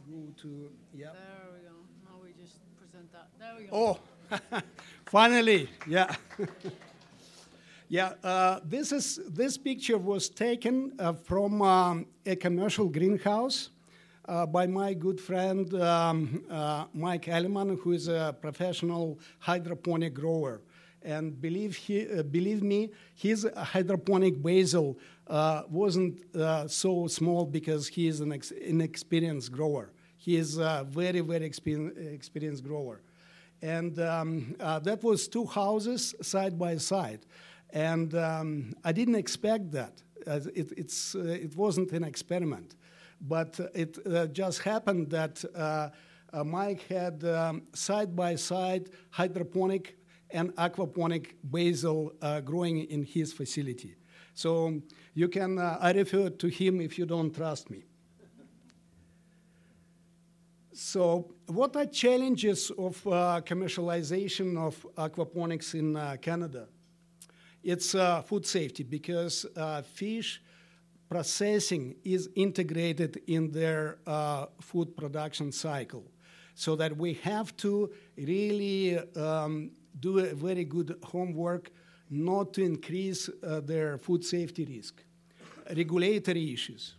go 0.09 0.33
to. 0.41 0.71
Yeah. 0.93 1.11
there 1.13 1.47
we 1.53 1.67
go. 1.67 1.75
Now 2.05 2.19
we 2.23 2.33
just 2.41 2.59
present 2.77 3.11
that. 3.11 3.27
There 3.39 3.55
we 3.57 3.65
go. 3.65 3.99
Oh, 4.31 4.61
finally, 5.05 5.69
yeah. 5.87 6.15
yeah, 7.89 8.13
uh, 8.23 8.59
this 8.65 8.91
is 8.91 9.19
this 9.29 9.57
picture 9.57 9.97
was 9.97 10.29
taken 10.29 10.93
uh, 10.99 11.13
from 11.13 11.61
um, 11.61 12.05
a 12.25 12.35
commercial 12.35 12.87
greenhouse 12.87 13.69
uh, 14.27 14.45
by 14.45 14.67
my 14.67 14.93
good 14.93 15.19
friend 15.19 15.73
um, 15.75 16.43
uh, 16.49 16.85
Mike 16.93 17.27
Elliman, 17.27 17.79
who 17.81 17.91
is 17.91 18.07
a 18.07 18.35
professional 18.41 19.19
hydroponic 19.39 20.13
grower. 20.13 20.61
And 21.03 21.39
believe 21.39 21.75
he, 21.75 22.07
uh, 22.07 22.23
believe 22.23 22.63
me, 22.63 22.91
his 23.15 23.47
hydroponic 23.55 24.41
basil 24.41 24.97
uh, 25.27 25.63
wasn't 25.69 26.21
uh, 26.35 26.67
so 26.67 27.07
small 27.07 27.45
because 27.45 27.87
he 27.87 28.07
is 28.07 28.21
an 28.21 28.31
ex- 28.31 28.51
inexperienced 28.51 29.51
grower. 29.51 29.91
He 30.17 30.37
is 30.37 30.57
a 30.57 30.85
very, 30.89 31.19
very 31.19 31.49
exper- 31.49 32.13
experienced 32.13 32.63
grower. 32.63 33.01
And 33.61 33.99
um, 33.99 34.55
uh, 34.59 34.79
that 34.79 35.03
was 35.03 35.27
two 35.27 35.45
houses 35.45 36.15
side 36.21 36.57
by 36.57 36.77
side. 36.77 37.25
And 37.71 38.13
um, 38.15 38.73
i 38.83 38.91
didn't 38.91 39.15
expect 39.15 39.71
that. 39.71 40.01
It, 40.25 40.71
it's, 40.77 41.15
uh, 41.15 41.23
it 41.23 41.55
wasn't 41.57 41.91
an 41.91 42.03
experiment, 42.03 42.75
but 43.19 43.59
it 43.73 43.97
uh, 44.05 44.27
just 44.27 44.61
happened 44.61 45.09
that 45.09 45.43
uh, 45.53 45.89
Mike 46.45 46.87
had 46.87 47.23
um, 47.25 47.63
side 47.73 48.15
by 48.15 48.35
side 48.35 48.89
hydroponic 49.09 49.97
and 50.33 50.53
aquaponic 50.55 51.35
basil 51.43 52.11
uh, 52.21 52.41
growing 52.41 52.79
in 52.85 53.03
his 53.03 53.31
facility. 53.31 53.95
So 54.33 54.81
you 55.13 55.27
can, 55.29 55.59
uh, 55.59 55.77
I 55.79 55.91
refer 55.91 56.29
to 56.29 56.47
him 56.47 56.81
if 56.81 56.97
you 56.97 57.05
don't 57.05 57.33
trust 57.33 57.69
me. 57.69 57.83
So, 60.75 61.31
what 61.45 61.75
are 61.75 61.85
challenges 61.85 62.71
of 62.71 63.05
uh, 63.05 63.41
commercialization 63.45 64.57
of 64.57 64.87
aquaponics 64.95 65.75
in 65.75 65.95
uh, 65.95 66.17
Canada? 66.19 66.67
It's 67.63 67.93
uh, 67.93 68.23
food 68.23 68.47
safety 68.47 68.81
because 68.81 69.45
uh, 69.55 69.83
fish 69.83 70.41
processing 71.09 71.95
is 72.03 72.27
integrated 72.35 73.21
in 73.27 73.51
their 73.51 73.99
food 74.61 74.97
production 74.97 75.51
cycle. 75.51 76.03
So 76.55 76.75
that 76.75 76.97
we 76.97 77.13
have 77.15 77.55
to 77.57 77.91
really 78.17 78.97
um, 79.15 79.71
do 79.99 80.19
a 80.19 80.33
very 80.33 80.65
good 80.65 80.95
homework 81.03 81.71
not 82.09 82.53
to 82.53 82.63
increase 82.63 83.29
uh, 83.29 83.59
their 83.61 83.97
food 83.97 84.23
safety 84.23 84.65
risk. 84.65 85.03
Regulatory 85.75 86.53
issues, 86.53 86.95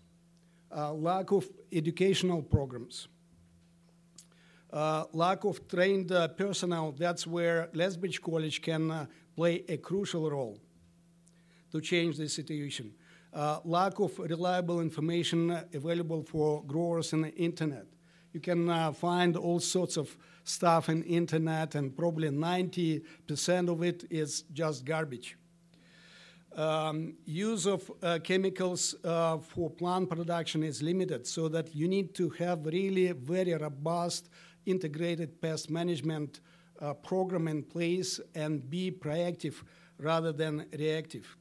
lack 0.70 1.30
of 1.30 1.48
educational 1.70 2.42
programs 2.42 3.08
uh, 4.74 5.04
lack 5.12 5.44
of 5.44 5.66
trained 5.68 6.10
uh, 6.10 6.26
personnel, 6.28 6.92
that's 6.92 7.26
where 7.26 7.68
Lethbridge 7.74 8.20
College 8.20 8.60
can 8.60 8.90
uh, 8.90 9.06
play 9.36 9.64
a 9.68 9.76
crucial 9.76 10.28
role 10.28 10.58
to 11.70 11.80
change 11.80 12.16
the 12.16 12.28
situation. 12.28 12.92
Uh, 13.32 13.60
lack 13.64 14.00
of 14.00 14.18
reliable 14.18 14.80
information 14.80 15.64
available 15.72 16.24
for 16.24 16.62
growers 16.64 17.12
on 17.12 17.22
the 17.22 17.34
internet. 17.34 17.86
You 18.34 18.40
can 18.40 18.68
uh, 18.68 18.90
find 18.90 19.36
all 19.36 19.60
sorts 19.60 19.96
of 19.96 20.14
stuff 20.42 20.88
in 20.88 21.04
internet, 21.04 21.76
and 21.76 21.96
probably 21.96 22.28
90% 22.28 23.68
of 23.68 23.82
it 23.84 24.04
is 24.10 24.42
just 24.52 24.84
garbage. 24.84 25.36
Um, 26.56 27.14
use 27.24 27.64
of 27.66 27.88
uh, 28.02 28.18
chemicals 28.24 28.96
uh, 29.04 29.38
for 29.38 29.70
plant 29.70 30.10
production 30.10 30.64
is 30.64 30.82
limited, 30.82 31.28
so 31.28 31.48
that 31.48 31.72
you 31.76 31.86
need 31.86 32.12
to 32.16 32.28
have 32.30 32.66
really 32.66 33.12
very 33.12 33.54
robust 33.54 34.30
integrated 34.66 35.40
pest 35.40 35.70
management 35.70 36.40
uh, 36.80 36.92
program 36.92 37.46
in 37.46 37.62
place 37.62 38.18
and 38.34 38.68
be 38.68 38.90
proactive 38.90 39.62
rather 39.98 40.32
than 40.32 40.66
reactive. 40.76 41.36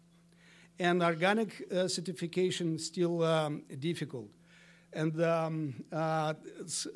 And 0.77 1.01
organic 1.01 1.63
uh, 1.71 1.87
certification 1.87 2.77
still 2.77 3.23
um, 3.23 3.63
difficult. 3.79 4.29
And 4.95 5.21
um, 5.23 5.83
uh, 5.91 6.33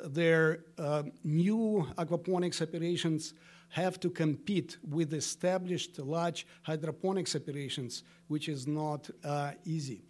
their 0.04 0.60
uh, 0.78 1.02
new 1.24 1.86
aquaponics 1.96 2.62
operations 2.62 3.34
have 3.70 3.98
to 4.00 4.10
compete 4.10 4.78
with 4.88 5.12
established 5.12 5.98
large 5.98 6.46
hydroponics 6.62 7.34
operations, 7.34 8.04
which 8.28 8.48
is 8.48 8.66
not 8.66 9.10
uh, 9.24 9.52
easy. 9.64 10.02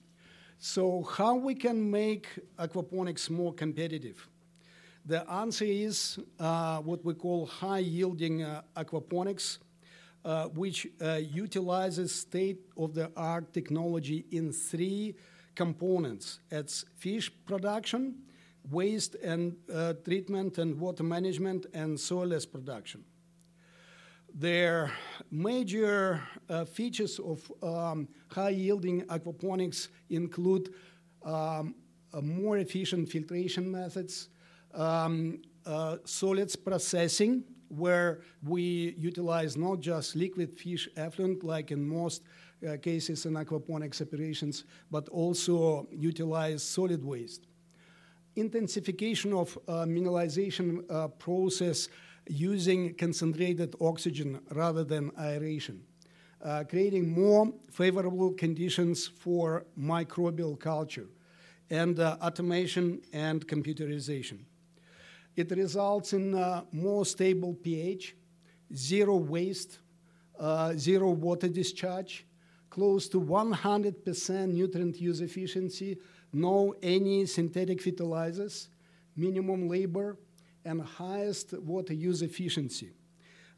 So, 0.58 1.02
how 1.02 1.36
we 1.36 1.54
can 1.54 1.90
make 1.90 2.28
aquaponics 2.58 3.30
more 3.30 3.54
competitive? 3.54 4.28
The 5.06 5.28
answer 5.30 5.64
is 5.64 6.18
uh, 6.38 6.78
what 6.78 7.04
we 7.04 7.14
call 7.14 7.46
high 7.46 7.78
yielding 7.78 8.42
uh, 8.42 8.62
aquaponics, 8.76 9.58
uh, 10.24 10.48
which 10.48 10.86
utilizes 11.32 12.14
state 12.14 12.60
of 12.76 12.92
the 12.92 13.10
art 13.16 13.52
technology 13.54 14.26
in 14.30 14.52
three 14.52 15.14
components 15.58 16.38
it's 16.50 16.84
fish 16.96 17.30
production, 17.44 18.02
waste 18.70 19.16
and 19.16 19.56
uh, 19.74 19.92
treatment 20.04 20.58
and 20.58 20.78
water 20.78 21.02
management, 21.02 21.66
and 21.74 21.98
soilless 21.98 22.46
production. 22.50 23.04
Their 24.32 24.92
major 25.30 26.22
uh, 26.48 26.64
features 26.64 27.18
of 27.18 27.38
um, 27.62 28.08
high 28.28 28.50
yielding 28.50 29.02
aquaponics 29.06 29.88
include 30.10 30.72
um, 31.24 31.74
more 32.22 32.58
efficient 32.58 33.08
filtration 33.08 33.68
methods 33.70 34.28
um, 34.74 35.42
uh, 35.66 35.96
solids 36.04 36.54
processing, 36.54 37.42
where 37.68 38.20
we 38.42 38.94
utilize 38.96 39.56
not 39.56 39.80
just 39.80 40.14
liquid 40.14 40.50
fish 40.56 40.88
effluent, 40.96 41.42
like 41.42 41.72
in 41.72 41.82
most 41.86 42.22
uh, 42.66 42.76
cases 42.76 43.26
in 43.26 43.34
aquaponics 43.34 44.00
operations, 44.00 44.64
but 44.90 45.08
also 45.08 45.86
utilize 45.92 46.62
solid 46.62 47.04
waste. 47.04 47.46
Intensification 48.36 49.32
of 49.32 49.58
uh, 49.68 49.84
mineralization 49.84 50.84
uh, 50.90 51.08
process 51.08 51.88
using 52.28 52.94
concentrated 52.94 53.74
oxygen 53.80 54.40
rather 54.50 54.84
than 54.84 55.10
aeration. 55.18 55.82
Uh, 56.40 56.62
creating 56.62 57.08
more 57.08 57.52
favorable 57.70 58.32
conditions 58.32 59.08
for 59.08 59.66
microbial 59.76 60.58
culture 60.58 61.08
and 61.70 61.98
uh, 61.98 62.16
automation 62.22 63.00
and 63.12 63.46
computerization. 63.48 64.38
It 65.34 65.50
results 65.50 66.12
in 66.12 66.34
uh, 66.34 66.62
more 66.70 67.04
stable 67.04 67.54
pH, 67.54 68.14
zero 68.74 69.16
waste, 69.16 69.78
uh, 70.38 70.74
zero 70.74 71.10
water 71.10 71.48
discharge, 71.48 72.24
close 72.78 73.08
to 73.08 73.20
100% 73.20 74.52
nutrient 74.52 75.00
use 75.00 75.20
efficiency, 75.20 75.98
no 76.32 76.72
any 76.80 77.26
synthetic 77.26 77.82
fertilizers, 77.82 78.68
minimum 79.16 79.68
labor, 79.68 80.16
and 80.64 80.80
highest 80.80 81.54
water 81.58 81.92
use 81.92 82.22
efficiency. 82.22 82.92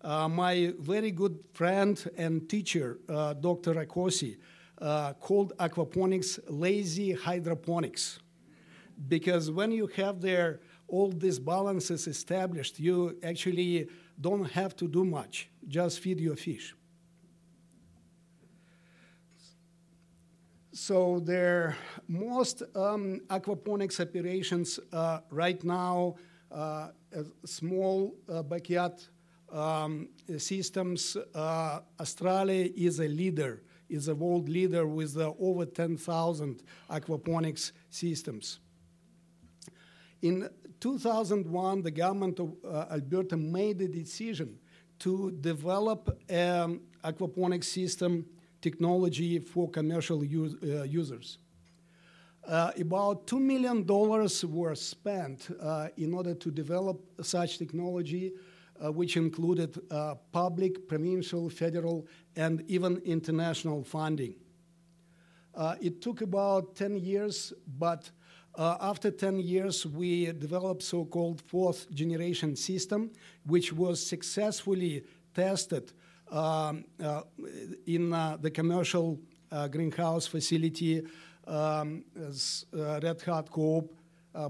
Uh, 0.00 0.26
my 0.26 0.72
very 0.78 1.11
good 1.11 1.38
friend 1.52 2.11
and 2.16 2.48
teacher, 2.48 2.98
uh, 3.11 3.35
Dr. 3.35 3.74
Rakocy, 3.74 4.38
uh, 4.80 5.12
called 5.12 5.52
aquaponics 5.59 6.38
lazy 6.48 7.12
hydroponics 7.12 8.20
because 9.06 9.50
when 9.50 9.70
you 9.70 9.87
have 9.96 10.22
there 10.22 10.61
all 10.88 11.11
these 11.11 11.38
balances 11.38 12.06
established, 12.06 12.80
you 12.80 13.18
actually 13.22 13.87
don't 14.18 14.50
have 14.50 14.74
to 14.76 14.88
do 14.88 15.04
much, 15.04 15.50
just 15.68 16.00
feed 16.00 16.20
your 16.20 16.37
fish. 16.37 16.74
So 20.72 21.18
their 21.18 21.76
most 22.06 22.62
um, 22.76 23.20
aquaponics 23.28 23.98
operations 23.98 24.78
uh, 24.92 25.18
right 25.30 25.62
now, 25.64 26.14
uh, 26.52 26.88
small 27.44 28.14
uh, 28.28 28.44
backyard 28.44 28.92
um, 29.52 30.09
systems. 30.38 31.16
Uh, 31.35 31.80
Australia 31.98 32.70
is 32.76 33.00
a 33.00 33.09
leader, 33.09 33.62
is 33.88 34.06
a 34.06 34.14
world 34.14 34.48
leader 34.48 34.87
with 34.87 35.16
uh, 35.16 35.33
over 35.40 35.66
10,000 35.66 36.62
aquaponics 36.88 37.72
systems. 37.90 38.61
In 40.22 40.48
2001, 40.78 41.83
the 41.83 41.90
government 41.90 42.38
of 42.38 42.54
uh, 42.64 42.87
Alberta 42.92 43.37
made 43.37 43.80
a 43.80 43.88
decision 43.88 44.56
to 45.00 45.33
develop 45.40 46.16
an 46.28 46.80
aquaponics 47.02 47.64
system 47.64 48.24
technology 48.61 49.38
for 49.38 49.68
commercial 49.70 50.25
use, 50.25 50.55
uh, 50.62 50.83
users. 50.83 51.38
Uh, 52.46 52.70
about 52.81 53.27
$2 53.27 53.40
million 53.40 53.87
were 54.51 54.75
spent 54.75 55.49
uh, 55.61 55.88
in 55.96 56.14
order 56.14 56.35
to 56.35 56.51
develop 56.51 57.01
such 57.23 57.59
technology, 57.59 58.33
uh, 58.83 58.90
which 58.90 59.16
included 59.16 59.79
uh, 59.90 60.14
public, 60.33 60.88
provincial, 60.88 61.51
federal, 61.51 62.07
and 62.37 62.64
even 62.68 62.96
international 63.05 63.85
funding. 63.85 64.35
it 65.81 66.01
took 66.01 66.23
about 66.23 66.75
10 66.77 66.96
years, 66.96 67.53
but 67.79 68.11
uh, 68.57 68.77
after 68.81 69.11
10 69.11 69.40
years, 69.40 69.87
we 69.87 70.27
developed 70.33 70.83
so-called 70.83 71.40
fourth 71.40 71.90
generation 71.92 72.57
system, 72.57 73.11
which 73.46 73.73
was 73.73 74.05
successfully 74.05 75.05
tested 75.35 75.92
um, 76.30 76.84
uh, 77.02 77.22
in 77.86 78.12
uh, 78.12 78.36
the 78.40 78.50
commercial 78.50 79.18
uh, 79.50 79.66
greenhouse 79.68 80.26
facility 80.26 81.02
um, 81.46 82.04
as 82.28 82.66
Red 82.72 83.22
Hat 83.22 83.50
Co-op, 83.50 83.90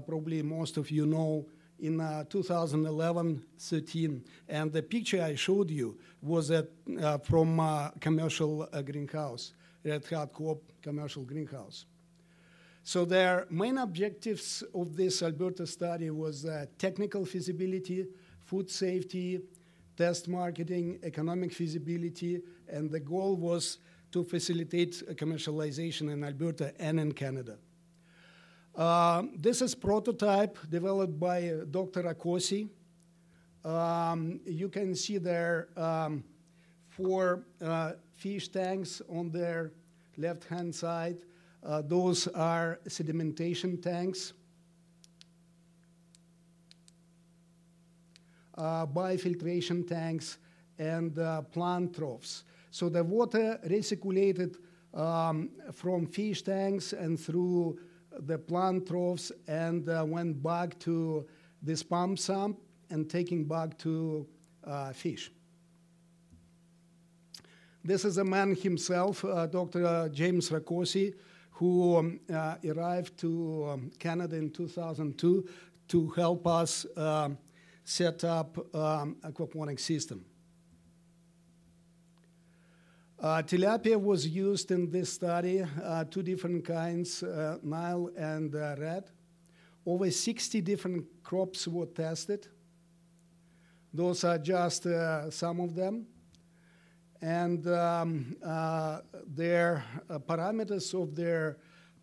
probably 0.05 0.43
most 0.43 0.75
of 0.77 0.91
you 0.91 1.05
know, 1.05 1.45
in 1.79 1.97
2011-13. 1.97 4.21
And 4.47 4.71
the 4.71 4.83
picture 4.83 5.21
I 5.23 5.35
showed 5.35 5.71
you 5.71 5.97
was 6.21 6.51
at, 6.51 6.67
from 7.23 7.91
commercial 7.99 8.67
greenhouse, 8.85 9.53
Red 9.83 10.05
Hat 10.05 10.31
Co-op 10.31 10.61
commercial 10.83 11.23
greenhouse. 11.23 11.85
So 12.83 13.05
their 13.05 13.45
main 13.49 13.77
objectives 13.77 14.63
of 14.73 14.95
this 14.95 15.21
Alberta 15.21 15.67
study 15.67 16.09
was 16.09 16.45
uh, 16.45 16.65
technical 16.79 17.25
feasibility, 17.25 18.07
food 18.43 18.71
safety, 18.71 19.39
test 20.01 20.27
marketing, 20.27 20.97
economic 21.03 21.53
feasibility, 21.53 22.41
and 22.67 22.89
the 22.89 22.99
goal 22.99 23.35
was 23.35 23.77
to 24.11 24.23
facilitate 24.23 24.93
commercialization 25.15 26.11
in 26.11 26.23
Alberta 26.23 26.73
and 26.79 26.99
in 26.99 27.11
Canada. 27.11 27.59
Uh, 28.75 29.21
this 29.37 29.61
is 29.61 29.75
prototype 29.75 30.57
developed 30.71 31.19
by 31.19 31.49
uh, 31.49 31.65
Dr. 31.69 32.01
Rakocy. 32.01 32.67
Um, 33.63 34.39
you 34.43 34.69
can 34.69 34.95
see 34.95 35.19
there 35.19 35.67
um, 35.77 36.23
four 36.89 37.43
uh, 37.63 37.91
fish 38.15 38.47
tanks 38.47 39.03
on 39.07 39.29
their 39.29 39.71
left-hand 40.17 40.73
side. 40.73 41.17
Uh, 41.63 41.83
those 41.83 42.27
are 42.29 42.79
sedimentation 42.87 43.79
tanks. 43.79 44.33
Biofiltration 48.85 49.87
tanks 49.87 50.37
and 50.77 51.17
uh, 51.17 51.41
plant 51.41 51.95
troughs. 51.95 52.43
So 52.71 52.89
the 52.89 53.03
water 53.03 53.59
recirculated 53.65 54.55
um, 54.93 55.49
from 55.73 56.07
fish 56.07 56.41
tanks 56.41 56.93
and 56.93 57.19
through 57.19 57.79
the 58.19 58.37
plant 58.37 58.87
troughs 58.87 59.31
and 59.47 59.87
uh, 59.87 60.03
went 60.07 60.41
back 60.41 60.77
to 60.79 61.25
this 61.61 61.83
pump 61.83 62.19
sump 62.19 62.59
and 62.89 63.09
taking 63.09 63.45
back 63.45 63.77
to 63.79 64.27
uh, 64.65 64.91
fish. 64.91 65.31
This 67.83 68.05
is 68.05 68.17
a 68.17 68.23
man 68.23 68.55
himself, 68.55 69.25
uh, 69.25 69.47
Dr. 69.47 70.09
James 70.09 70.51
Rakocy, 70.51 71.13
who 71.51 71.97
um, 71.97 72.19
uh, 72.31 72.55
arrived 72.69 73.17
to 73.19 73.69
um, 73.69 73.91
Canada 73.97 74.35
in 74.35 74.51
2002 74.51 75.47
to 75.87 76.09
help 76.09 76.45
us 76.45 76.85
um, 76.95 77.37
set 77.83 78.23
up 78.23 78.57
um, 78.75 79.17
aquaponic 79.23 79.79
system. 79.79 80.25
Uh, 83.21 83.39
tilapia 83.43 84.01
was 84.01 84.27
used 84.27 84.71
in 84.71 84.89
this 84.89 85.13
study, 85.13 85.63
uh, 85.83 86.03
two 86.05 86.23
different 86.23 86.65
kinds, 86.65 87.21
uh, 87.21 87.57
Nile 87.61 88.09
and 88.17 88.55
uh, 88.55 88.75
red. 88.79 89.11
Over 89.85 90.09
60 90.09 90.59
different 90.61 91.05
crops 91.23 91.67
were 91.67 91.85
tested. 91.85 92.47
Those 93.93 94.23
are 94.23 94.39
just 94.39 94.87
uh, 94.87 95.29
some 95.29 95.59
of 95.59 95.75
them. 95.75 96.07
And 97.21 97.67
um, 97.67 98.35
uh, 98.43 99.01
their 99.27 99.83
parameters 100.09 100.99
of 100.99 101.15
their 101.15 101.57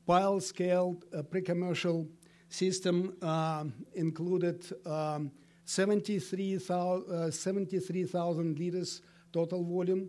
pile 0.07 0.39
scale 0.39 1.03
pre-commercial 1.31 2.07
system 2.49 3.17
um, 3.23 3.73
included 3.95 4.65
um, 4.87 5.33
73,000 5.69 7.31
73, 7.31 8.05
liters 8.55 9.03
total 9.31 9.63
volume, 9.63 10.09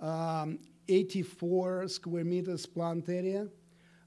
um, 0.00 0.58
84 0.88 1.86
square 1.88 2.24
meters 2.24 2.64
plant 2.64 3.06
area, 3.10 3.46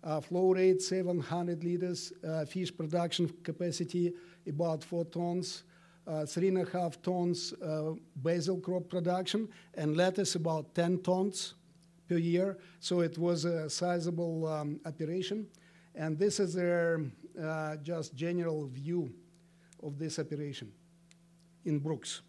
uh, 0.04 0.19
flow 0.19 0.52
rate 0.52 0.82
700 0.82 1.63
liters, 1.63 2.12
uh, 2.28 2.43
fish 2.43 2.75
production 2.75 3.32
capacity 3.43 4.12
about 4.47 4.84
4 4.84 5.06
tons, 5.06 5.62
uh, 6.08 6.25
3.5 6.25 7.02
tons 7.04 7.54
uh, 7.62 7.91
basil 8.15 8.60
crop 8.60 8.89
production, 8.89 9.47
and 9.75 9.95
lettuce 9.95 10.34
about 10.34 10.73
10 10.73 11.04
tons 11.04 11.54
per 12.08 12.17
year. 12.17 12.58
So 12.80 13.02
it 13.02 13.15
was 13.15 13.45
a 13.45 13.69
sizable 13.69 14.47
um, 14.47 14.80
operation. 14.88 15.45
And 15.93 16.17
this 16.17 16.39
is 16.39 16.56
their 16.56 17.04
uh, 17.39 17.75
just 17.84 18.15
general 18.15 18.65
view 18.65 19.13
of 19.84 19.99
this 19.99 20.17
operation 20.17 20.71
in 21.65 21.80
Brooks. 21.80 22.22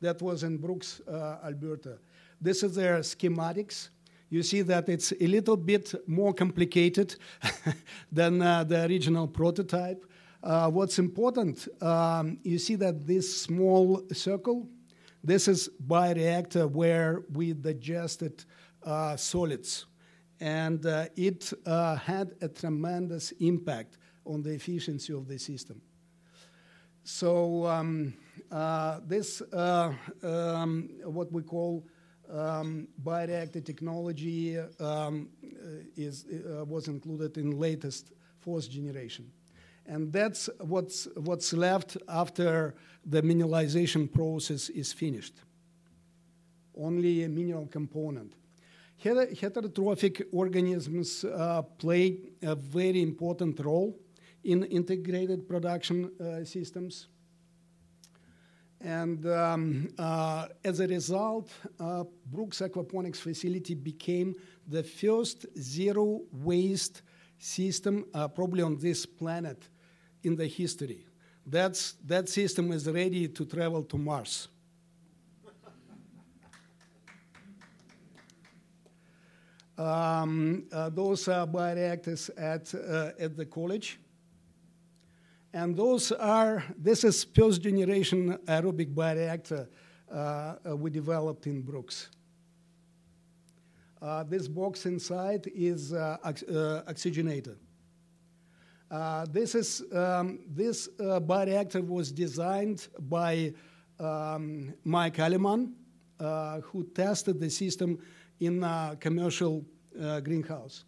That 0.00 0.20
was 0.22 0.42
in 0.42 0.56
Brooks, 0.56 1.00
uh, 1.06 1.38
Alberta. 1.44 1.98
This 2.40 2.62
is 2.62 2.74
their 2.74 3.00
schematics. 3.00 3.90
You 4.30 4.42
see 4.42 4.62
that 4.62 4.88
it's 4.88 5.12
a 5.20 5.26
little 5.26 5.56
bit 5.56 5.94
more 6.06 6.32
complicated 6.32 7.16
than 8.12 8.40
uh, 8.40 8.64
the 8.64 8.84
original 8.86 9.26
prototype. 9.26 10.04
Uh, 10.42 10.70
what's 10.70 10.98
important, 10.98 11.68
um, 11.82 12.38
you 12.42 12.58
see 12.58 12.76
that 12.76 13.06
this 13.06 13.42
small 13.42 14.02
circle, 14.12 14.66
this 15.22 15.48
is 15.48 15.68
bioreactor 15.86 16.70
where 16.70 17.24
we 17.32 17.52
digested 17.52 18.44
uh, 18.84 19.16
solids. 19.16 19.86
And 20.40 20.86
uh, 20.86 21.06
it 21.16 21.52
uh, 21.66 21.96
had 21.96 22.32
a 22.40 22.48
tremendous 22.48 23.32
impact 23.32 23.98
on 24.24 24.42
the 24.42 24.52
efficiency 24.52 25.12
of 25.12 25.28
the 25.28 25.38
system. 25.38 25.82
So 27.04 27.66
um, 27.66 28.14
this, 29.06 29.42
uh, 29.52 29.92
um, 30.22 30.90
what 31.04 31.30
we 31.32 31.42
call 31.42 31.86
um, 32.32 32.88
bioreactor 33.02 33.64
technology 33.64 34.58
um, 34.78 35.28
is, 35.96 36.26
uh, 36.26 36.64
was 36.64 36.88
included 36.88 37.36
in 37.38 37.58
latest 37.58 38.12
fourth 38.38 38.70
generation. 38.70 39.30
And 39.86 40.12
that's 40.12 40.48
what's, 40.58 41.08
what's 41.16 41.52
left 41.52 41.96
after 42.08 42.74
the 43.04 43.22
mineralization 43.22 44.12
process 44.12 44.68
is 44.68 44.92
finished. 44.92 45.34
Only 46.76 47.24
a 47.24 47.28
mineral 47.28 47.66
component. 47.66 48.34
Heterotrophic 49.02 50.26
organisms 50.32 51.24
uh, 51.24 51.62
play 51.78 52.18
a 52.42 52.54
very 52.54 53.02
important 53.02 53.58
role 53.60 53.98
in 54.44 54.64
integrated 54.64 55.48
production 55.48 56.10
uh, 56.20 56.44
systems. 56.44 57.08
And 58.82 59.26
um, 59.26 59.88
uh, 59.98 60.48
as 60.64 60.80
a 60.80 60.86
result, 60.86 61.50
uh, 61.78 62.04
Brooks 62.26 62.60
Aquaponics 62.60 63.18
facility 63.18 63.74
became 63.74 64.34
the 64.66 64.82
first 64.82 65.44
zero 65.58 66.22
waste 66.32 67.02
system 67.38 68.06
uh, 68.14 68.28
probably 68.28 68.62
on 68.62 68.78
this 68.78 69.04
planet 69.04 69.68
in 70.22 70.34
the 70.34 70.46
history. 70.46 71.04
That's, 71.46 71.92
that 72.06 72.28
system 72.28 72.72
is 72.72 72.86
ready 72.88 73.28
to 73.28 73.44
travel 73.44 73.82
to 73.82 73.98
Mars. 73.98 74.48
um, 79.76 80.64
uh, 80.72 80.90
those 80.90 81.28
are 81.28 81.46
bioreactors 81.46 82.30
at, 82.36 82.74
uh, 82.74 83.12
at 83.18 83.36
the 83.36 83.46
college. 83.46 83.98
And 85.52 85.76
those 85.76 86.12
are, 86.12 86.62
this 86.78 87.02
is 87.02 87.24
first 87.24 87.62
generation 87.62 88.38
aerobic 88.46 88.94
bioreactor 88.94 89.66
uh, 90.10 90.14
uh, 90.68 90.76
we 90.76 90.90
developed 90.90 91.46
in 91.46 91.62
Brooks. 91.62 92.08
Uh, 94.00 94.22
this 94.22 94.48
box 94.48 94.86
inside 94.86 95.50
is 95.54 95.92
uh, 95.92 96.16
ox 96.24 96.42
uh, 96.44 96.82
oxygenated. 96.86 97.58
Uh, 98.90 99.26
this, 99.30 99.54
is, 99.54 99.84
um, 99.92 100.40
this 100.48 100.88
bioreactor 100.98 101.86
was 101.86 102.10
designed 102.10 102.88
by 103.08 103.52
um, 104.00 104.74
Mike 104.84 105.16
Alleman, 105.16 105.72
who 106.64 106.84
tested 106.94 107.38
the 107.38 107.48
system 107.48 107.98
in 108.40 108.64
a 108.64 108.96
commercial 108.98 109.64
greenhouse. 110.24 110.84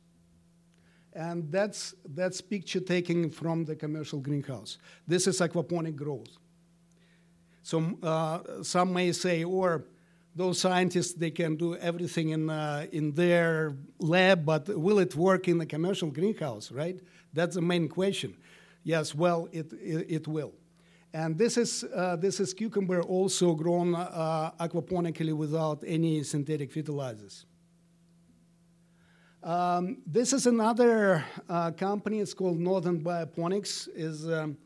And 1.14 1.50
that's, 1.52 1.94
that's 2.14 2.40
picture 2.40 2.80
taken 2.80 3.30
from 3.30 3.64
the 3.64 3.76
commercial 3.76 4.18
greenhouse. 4.18 4.78
This 5.06 5.26
is 5.26 5.40
aquaponic 5.40 5.94
growth. 5.94 6.38
So 7.62 7.98
uh, 8.02 8.62
some 8.62 8.92
may 8.92 9.12
say, 9.12 9.44
or 9.44 9.84
those 10.34 10.58
scientists, 10.58 11.12
they 11.12 11.30
can 11.30 11.56
do 11.56 11.76
everything 11.76 12.30
in, 12.30 12.48
uh, 12.48 12.86
in 12.92 13.12
their 13.12 13.76
lab, 13.98 14.44
but 14.44 14.68
will 14.68 14.98
it 14.98 15.14
work 15.14 15.48
in 15.48 15.58
the 15.58 15.66
commercial 15.66 16.10
greenhouse, 16.10 16.72
right? 16.72 16.98
That's 17.32 17.54
the 17.54 17.62
main 17.62 17.88
question. 17.88 18.34
Yes, 18.82 19.14
well, 19.14 19.48
it, 19.52 19.72
it, 19.74 20.06
it 20.08 20.28
will. 20.28 20.52
And 21.14 21.36
this 21.36 21.58
is, 21.58 21.84
uh, 21.94 22.16
this 22.16 22.40
is 22.40 22.54
cucumber 22.54 23.02
also 23.02 23.54
grown 23.54 23.94
uh, 23.94 24.50
aquaponically 24.58 25.34
without 25.34 25.84
any 25.86 26.22
synthetic 26.22 26.72
fertilizers. 26.72 27.44
Um, 29.42 29.96
this 30.06 30.32
is 30.32 30.46
another 30.46 31.24
uh, 31.48 31.72
company. 31.72 32.20
It's 32.20 32.32
called 32.32 32.60
Northern 32.60 33.00
Bioponics. 33.00 33.88
is 33.92 34.30
um, 34.30 34.56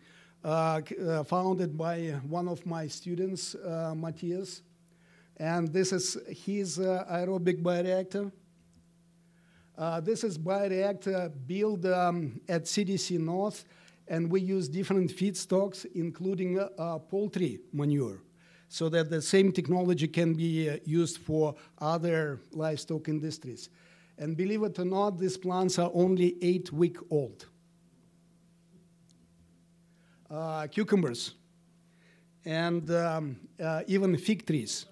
uh, 0.45 0.83
uh, 1.09 1.25
founded 1.25 1.79
by 1.79 2.11
one 2.29 2.47
of 2.47 2.65
my 2.67 2.87
students, 2.87 3.55
uh, 3.55 3.95
Matthias, 3.97 4.61
and 5.39 5.73
this 5.73 5.93
is 5.93 6.19
his 6.29 6.79
uh, 6.79 7.07
aerobic 7.11 7.63
bioreactor. 7.63 8.31
Uh, 9.79 10.01
this 10.01 10.23
is 10.23 10.37
bioreactor 10.37 11.33
built 11.47 11.87
um, 11.87 12.39
at 12.47 12.65
CDC 12.65 13.19
North, 13.19 13.65
and 14.09 14.31
we 14.31 14.43
use 14.43 14.69
different 14.69 15.11
feedstocks, 15.11 15.87
including 15.95 16.59
poultry 17.09 17.61
manure 17.73 18.21
so 18.69 18.89
that 18.89 19.11
the 19.11 19.23
same 19.23 19.53
technology 19.53 20.09
can 20.09 20.35
be 20.35 20.69
uh, 20.69 20.77
used 20.85 21.19
for 21.19 21.55
other 21.79 22.41
livestock 22.53 23.09
industries. 23.09 23.71
And 24.19 24.37
believe 24.37 24.63
it 24.63 24.79
or 24.79 24.85
not, 24.85 25.19
these 25.19 25.37
plants 25.37 25.79
are 25.79 25.91
only 25.93 26.37
eight 26.41 26.73
week 26.73 26.97
old. 27.11 27.47
Uh, 30.31 30.67
cucumbers 30.67 31.35
and 32.45 32.91
um, 32.91 33.37
uh, 33.63 33.83
even 33.87 34.17
fig 34.17 34.47
trees. 34.47 34.87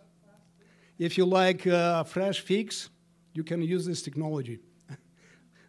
If 0.99 1.17
you 1.17 1.25
like 1.25 1.67
uh, 1.67 2.05
fresh 2.05 2.41
figs, 2.41 2.91
you 3.33 3.43
can 3.43 3.63
use 3.63 3.87
this 3.87 4.03
technology. 4.03 4.59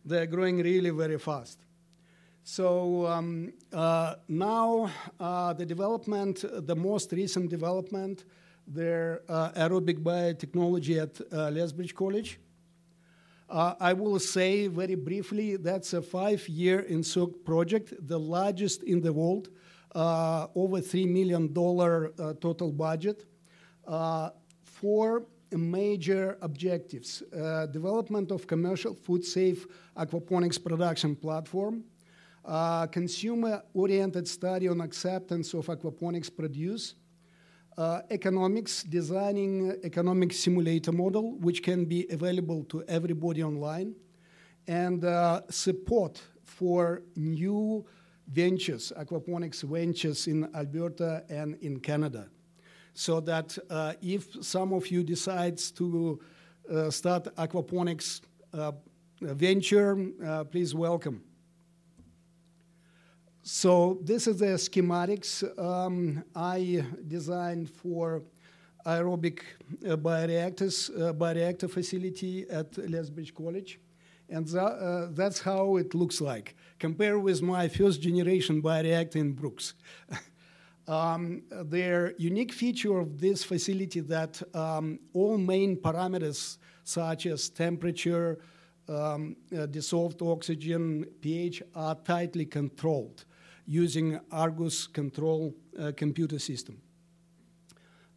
They're 0.06 0.26
growing 0.26 0.58
really 0.58 0.90
very 0.90 1.18
fast. 1.18 1.60
So 2.44 3.08
um, 3.08 3.54
uh, 3.74 4.16
now 4.28 4.92
uh, 5.20 5.54
the 5.54 5.66
development, 5.66 6.46
the 6.68 6.76
most 6.76 7.12
recent 7.12 7.50
development, 7.50 8.26
their 8.68 9.22
uh, 9.30 9.52
aerobic 9.52 10.04
biotechnology 10.04 11.02
at 11.02 11.54
Lethbridge 11.54 11.96
College. 11.96 12.40
Uh, 13.50 13.76
I 13.80 13.94
will 13.94 14.20
say 14.20 14.68
very 14.68 14.96
briefly 14.96 15.56
that's 15.58 15.94
a 15.94 16.02
five-year 16.02 16.86
NSERC 16.90 17.46
project, 17.46 17.94
the 18.08 18.20
largest 18.20 18.84
in 18.84 19.02
the 19.02 19.14
world, 19.14 19.50
uh, 19.94 20.48
over 20.56 20.82
$3 20.82 21.08
million 21.08 21.54
total 22.40 22.72
budget, 22.72 23.26
for 24.64 25.26
major 25.52 26.38
objectives. 26.42 27.22
development 27.72 28.32
of 28.32 28.48
commercial 28.48 28.96
food-safe 28.96 29.68
aquaponics 29.96 30.62
production 30.62 31.16
platform, 31.16 31.84
uh, 32.46 32.88
consumer-oriented 32.88 34.28
study 34.28 34.68
on 34.68 34.82
acceptance 34.82 35.54
of 35.54 35.68
aquaponics 35.68 36.36
produce, 36.36 36.96
uh, 37.78 38.02
economics, 38.10 38.84
designing 38.84 39.76
economic 39.84 40.34
simulator 40.34 40.92
model, 40.92 41.38
which 41.40 41.62
can 41.62 41.86
be 41.86 42.08
available 42.10 42.64
to 42.66 42.84
everybody 42.88 43.44
online, 43.44 43.96
and 44.68 45.04
uh, 45.04 45.42
support 45.50 46.22
for 46.44 47.02
new 47.16 47.86
ventures, 48.28 48.92
aquaponics 48.98 49.64
ventures 49.64 50.28
in 50.28 50.50
Alberta 50.56 51.24
and 51.30 51.56
in 51.62 51.80
Canada. 51.80 52.30
So 52.94 53.20
that 53.22 53.58
uh, 53.70 53.94
if 54.02 54.44
some 54.44 54.74
of 54.74 54.88
you 54.88 55.04
decides 55.04 55.72
to 55.72 56.20
uh, 56.72 56.90
start 56.90 57.26
aquaponics 57.36 58.22
uh, 58.54 58.72
venture, 59.22 60.12
uh, 60.26 60.46
please 60.46 60.74
welcome. 60.74 61.22
So 63.48 64.00
this 64.02 64.26
is 64.26 64.40
the 64.40 64.58
schematics 64.58 65.44
um, 65.60 66.24
I 66.36 66.84
designed 67.08 67.70
for 67.70 68.24
aerobic 68.88 69.42
uh, 69.88 69.98
bioreactors, 69.98 70.90
uh, 70.90 71.14
bioreactor 71.14 71.70
facility 71.70 72.50
at 72.50 72.76
Lethbridge 72.90 73.36
College. 73.36 73.80
And 74.30 74.52
uh, 74.56 75.10
that's 75.12 75.40
how 75.42 75.78
it 75.78 75.94
looks 75.94 76.22
like. 76.22 76.56
Compare 76.80 77.20
with 77.20 77.44
my 77.44 77.68
first 77.68 78.02
generation 78.02 78.64
bioreactor 78.64 79.18
in 79.18 79.34
Brooks. 79.34 79.76
um, 80.88 81.44
the 81.50 82.16
unique 82.18 82.52
feature 82.52 82.98
of 82.98 83.20
this 83.20 83.44
facility 83.44 84.00
that 84.00 84.42
um, 84.56 84.98
all 85.14 85.38
main 85.38 85.78
parameters 85.78 86.58
such 86.84 87.28
as 87.28 87.50
temperature, 87.50 88.40
um, 88.90 89.36
uh, 89.56 89.68
dissolved 89.68 90.20
oxygen, 90.24 91.06
pH 91.22 91.62
are 91.76 91.94
tightly 91.94 92.48
controlled 92.48 93.24
using 93.66 94.20
Argus 94.32 94.88
control 94.88 95.54
uh, 95.80 95.92
computer 95.96 96.40
system. 96.40 96.82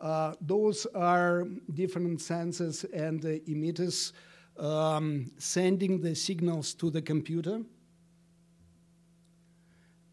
Uh, 0.00 0.34
those 0.40 0.86
are 0.94 1.44
different 1.74 2.20
sensors 2.20 2.84
and 2.92 3.24
uh, 3.24 3.28
emitters 3.48 4.12
um, 4.58 5.30
sending 5.38 6.00
the 6.00 6.14
signals 6.14 6.74
to 6.74 6.90
the 6.90 7.02
computer. 7.02 7.62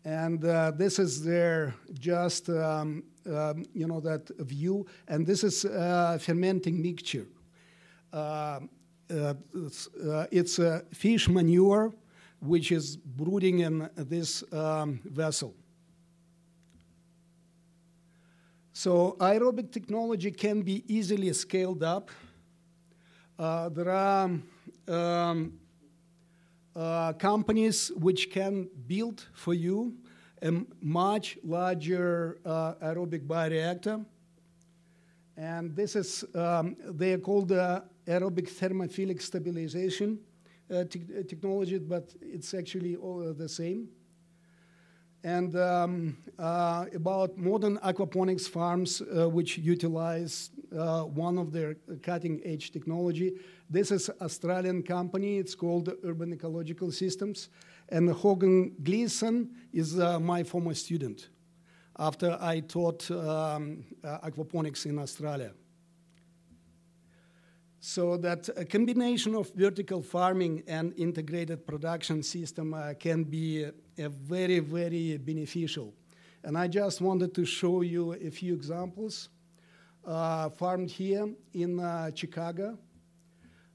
And 0.03 0.43
uh, 0.43 0.71
this 0.71 0.99
is 0.99 1.23
their 1.23 1.73
just, 1.93 2.49
um, 2.49 3.03
um, 3.25 3.65
you 3.73 3.87
know, 3.87 3.99
that 4.01 4.29
view. 4.39 4.85
And 5.07 5.25
this 5.25 5.43
is 5.43 5.65
uh, 5.65 6.17
fermenting 6.21 6.81
mixture. 6.81 7.25
Uh, 8.13 8.61
it's, 9.53 9.89
it's 10.31 10.59
fish 10.93 11.27
manure 11.27 11.93
which 12.39 12.71
is 12.71 12.97
brooding 12.97 13.59
in 13.59 13.89
this 13.95 14.43
um, 14.53 14.99
vessel. 15.05 15.53
So 18.73 19.15
aerobic 19.19 19.71
technology 19.71 20.31
can 20.31 20.61
be 20.61 20.83
easily 20.93 21.31
scaled 21.33 21.81
up. 21.81 22.11
Uh, 23.39 23.69
there 23.69 23.89
are 23.89 24.29
um, 24.87 25.59
uh, 26.75 27.13
companies 27.13 27.89
which 27.95 28.31
can 28.31 28.67
build 28.85 29.25
for 29.33 29.53
you 29.53 29.95
a 30.41 30.51
much 30.81 31.37
larger 31.43 32.37
uh, 32.45 32.73
aerobic 32.83 33.25
bioreactor. 33.25 34.05
And 35.37 35.73
this 35.75 35.95
is, 35.95 36.25
um, 36.35 36.75
they 36.83 37.13
are 37.13 37.17
called 37.17 37.49
aerobic 37.49 38.49
thermophilic 38.49 39.21
stabilization. 39.21 40.19
Uh, 40.67 40.83
te 40.83 40.99
uh, 40.99 41.21
technology, 41.27 41.77
but 41.77 42.15
it's 42.21 42.55
actually 42.55 42.95
all 42.95 43.21
uh, 43.21 43.33
the 43.33 43.47
same. 43.47 43.87
And 45.23 45.55
um, 45.55 46.17
about 46.39 47.37
modern 47.37 47.77
aquaponics 47.77 48.49
farms 48.49 49.01
which 49.31 49.59
utilize 49.59 50.49
one 50.71 51.37
of 51.37 51.51
their 51.51 51.75
cutting 52.01 52.41
edge 52.45 52.71
technology. 52.71 53.33
This 53.69 53.91
is 53.91 54.09
Australian 54.21 54.83
company. 54.83 55.37
It's 55.37 55.55
called 55.55 55.91
Urban 56.03 56.33
Ecological 56.33 56.91
Systems. 56.91 57.49
And 57.89 58.09
Hogan 58.09 58.75
Gleason 58.83 59.49
is 59.73 59.95
my 59.95 60.43
former 60.43 60.75
student 60.75 61.29
after 61.97 62.37
I 62.39 62.59
taught 62.59 63.09
um, 63.09 63.83
aquaponics 64.03 64.85
in 64.85 64.99
Australia. 64.99 65.53
So 67.87 68.17
that 68.17 68.49
a 68.57 68.65
combination 68.65 69.35
of 69.35 69.51
vertical 69.53 70.01
farming 70.01 70.63
and 70.65 70.91
integrated 70.97 71.67
production 71.67 72.23
system 72.23 72.73
uh, 72.73 72.95
can 72.95 73.23
be 73.23 73.63
a 73.63 74.09
very, 74.09 74.57
very 74.57 75.17
beneficial. 75.17 75.93
And 76.43 76.57
I 76.57 76.67
just 76.67 76.99
wanted 76.99 77.35
to 77.35 77.45
show 77.45 77.81
you 77.81 78.13
a 78.13 78.31
few 78.31 78.55
examples 78.55 79.29
uh, 80.03 80.49
farmed 80.49 80.89
here 80.89 81.29
in 81.53 81.79
uh, 81.79 82.09
Chicago. 82.15 82.75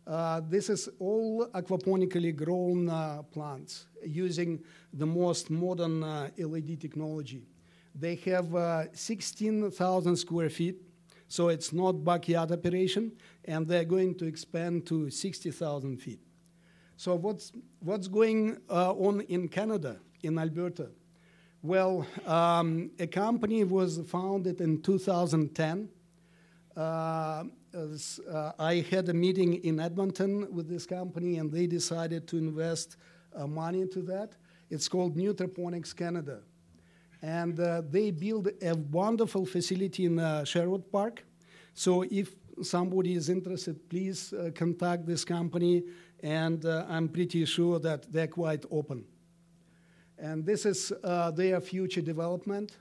Uh, 0.04 0.40
this 0.48 0.70
is 0.70 0.88
all 0.98 1.46
aquaponically 1.54 2.34
grown 2.34 2.88
uh, 2.88 3.22
plants 3.30 3.86
using 4.04 4.58
the 4.92 5.06
most 5.06 5.50
modern 5.50 6.02
uh, 6.02 6.30
LED 6.36 6.80
technology. 6.80 7.46
They 7.94 8.16
have 8.16 8.88
16,000 8.92 10.16
square 10.16 10.50
feet 10.50 10.89
so 11.30 11.48
it's 11.48 11.72
not 11.72 11.92
backyard 12.04 12.50
operation, 12.50 13.12
and 13.44 13.68
they're 13.68 13.84
going 13.84 14.16
to 14.16 14.26
expand 14.26 14.84
to 14.84 15.08
60,000 15.10 15.96
feet. 15.98 16.18
So 16.96 17.14
what's, 17.14 17.52
what's 17.78 18.08
going 18.08 18.58
uh, 18.68 18.92
on 18.94 19.20
in 19.20 19.46
Canada, 19.46 20.00
in 20.24 20.36
Alberta? 20.40 20.90
Well, 21.62 22.04
um, 22.26 22.90
a 22.98 23.06
company 23.06 23.62
was 23.62 24.00
founded 24.08 24.60
in 24.60 24.82
2010. 24.82 25.88
Uh, 26.76 27.44
as, 27.74 28.18
uh, 28.28 28.50
I 28.58 28.84
had 28.90 29.08
a 29.08 29.14
meeting 29.14 29.54
in 29.62 29.78
Edmonton 29.78 30.52
with 30.52 30.68
this 30.68 30.84
company, 30.84 31.38
and 31.38 31.52
they 31.52 31.68
decided 31.68 32.26
to 32.26 32.38
invest 32.38 32.96
uh, 33.36 33.46
money 33.46 33.82
into 33.82 34.02
that. 34.02 34.32
It's 34.68 34.88
called 34.88 35.16
Nutraponics 35.16 35.94
Canada 35.94 36.40
and 37.22 37.60
uh, 37.60 37.82
they 37.88 38.10
build 38.10 38.48
a 38.62 38.74
wonderful 38.74 39.44
facility 39.44 40.06
in 40.06 40.18
uh, 40.18 40.44
Sherwood 40.44 40.90
Park. 40.90 41.24
So 41.74 42.02
if 42.10 42.34
somebody 42.62 43.14
is 43.14 43.28
interested, 43.28 43.88
please 43.88 44.32
uh, 44.32 44.50
contact 44.54 45.06
this 45.06 45.24
company, 45.24 45.82
and 46.22 46.64
uh, 46.64 46.86
I'm 46.88 47.08
pretty 47.08 47.44
sure 47.44 47.78
that 47.80 48.10
they're 48.12 48.26
quite 48.26 48.64
open. 48.70 49.04
And 50.18 50.44
this 50.44 50.66
is 50.66 50.92
uh, 51.02 51.30
their 51.30 51.60
future 51.60 52.02
development. 52.02 52.76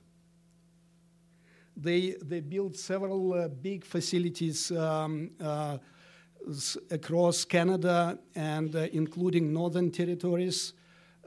They, 1.76 2.16
they 2.22 2.42
built 2.42 2.76
several 2.76 3.34
uh, 3.34 3.48
big 3.48 3.86
facilities 3.86 4.70
um, 4.72 5.32
across 6.92 7.46
Canada 7.46 8.20
and 8.36 8.76
including 8.76 9.54
northern 9.54 9.90
territories 9.90 10.74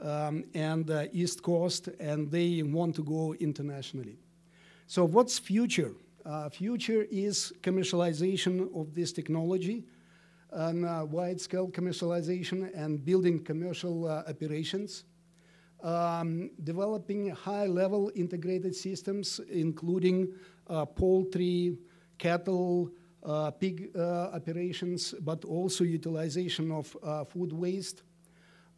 um, 0.03 0.43
and 0.53 0.89
uh, 0.91 1.05
East 1.11 1.41
Coast, 1.41 1.87
and 1.99 2.29
they 2.29 2.61
want 2.61 2.95
to 2.95 3.03
go 3.03 3.33
internationally. 3.39 4.17
So, 4.85 5.05
what's 5.05 5.39
future? 5.39 5.93
Uh, 6.25 6.49
future 6.49 7.05
is 7.09 7.53
commercialization 7.61 8.69
of 8.79 8.93
this 8.93 9.11
technology 9.11 9.83
and 10.51 10.85
uh, 10.85 11.05
wide-scale 11.09 11.69
commercialization 11.69 12.69
and 12.75 13.03
building 13.03 13.43
commercial 13.43 14.07
uh, 14.07 14.23
operations. 14.27 15.05
Um, 15.81 16.51
developing 16.63 17.29
high-level 17.31 18.11
integrated 18.15 18.73
systems, 18.73 19.41
including 19.49 20.33
uh, 20.67 20.85
poultry, 20.85 21.77
cattle, 22.17 22.89
uh, 23.25 23.51
pig 23.51 23.89
operations, 23.97 25.13
but 25.21 25.43
also 25.43 25.83
utilization 25.83 26.71
of 26.71 26.95
food 27.29 27.51
waste 27.51 28.03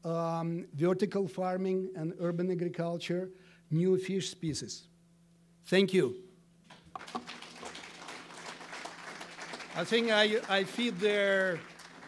um, 0.06 0.66
vertical 0.74 1.28
farming 1.28 1.90
and 1.96 2.14
urban 2.20 2.52
agriculture, 2.52 3.30
new 3.72 3.98
fish 3.98 4.30
species. 4.30 4.84
Thank 5.66 5.94
you. 5.94 6.16
I 9.76 9.84
think 9.84 10.12
I, 10.12 10.40
I 10.48 10.64
feed 10.64 11.00
their 11.00 11.60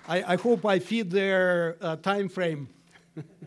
I, 0.07 0.23
I 0.33 0.36
hope 0.38 0.65
I 0.65 0.79
fit 0.79 1.10
their 1.10 1.75
uh, 1.81 1.97
time 1.97 2.29
frame. 2.29 2.69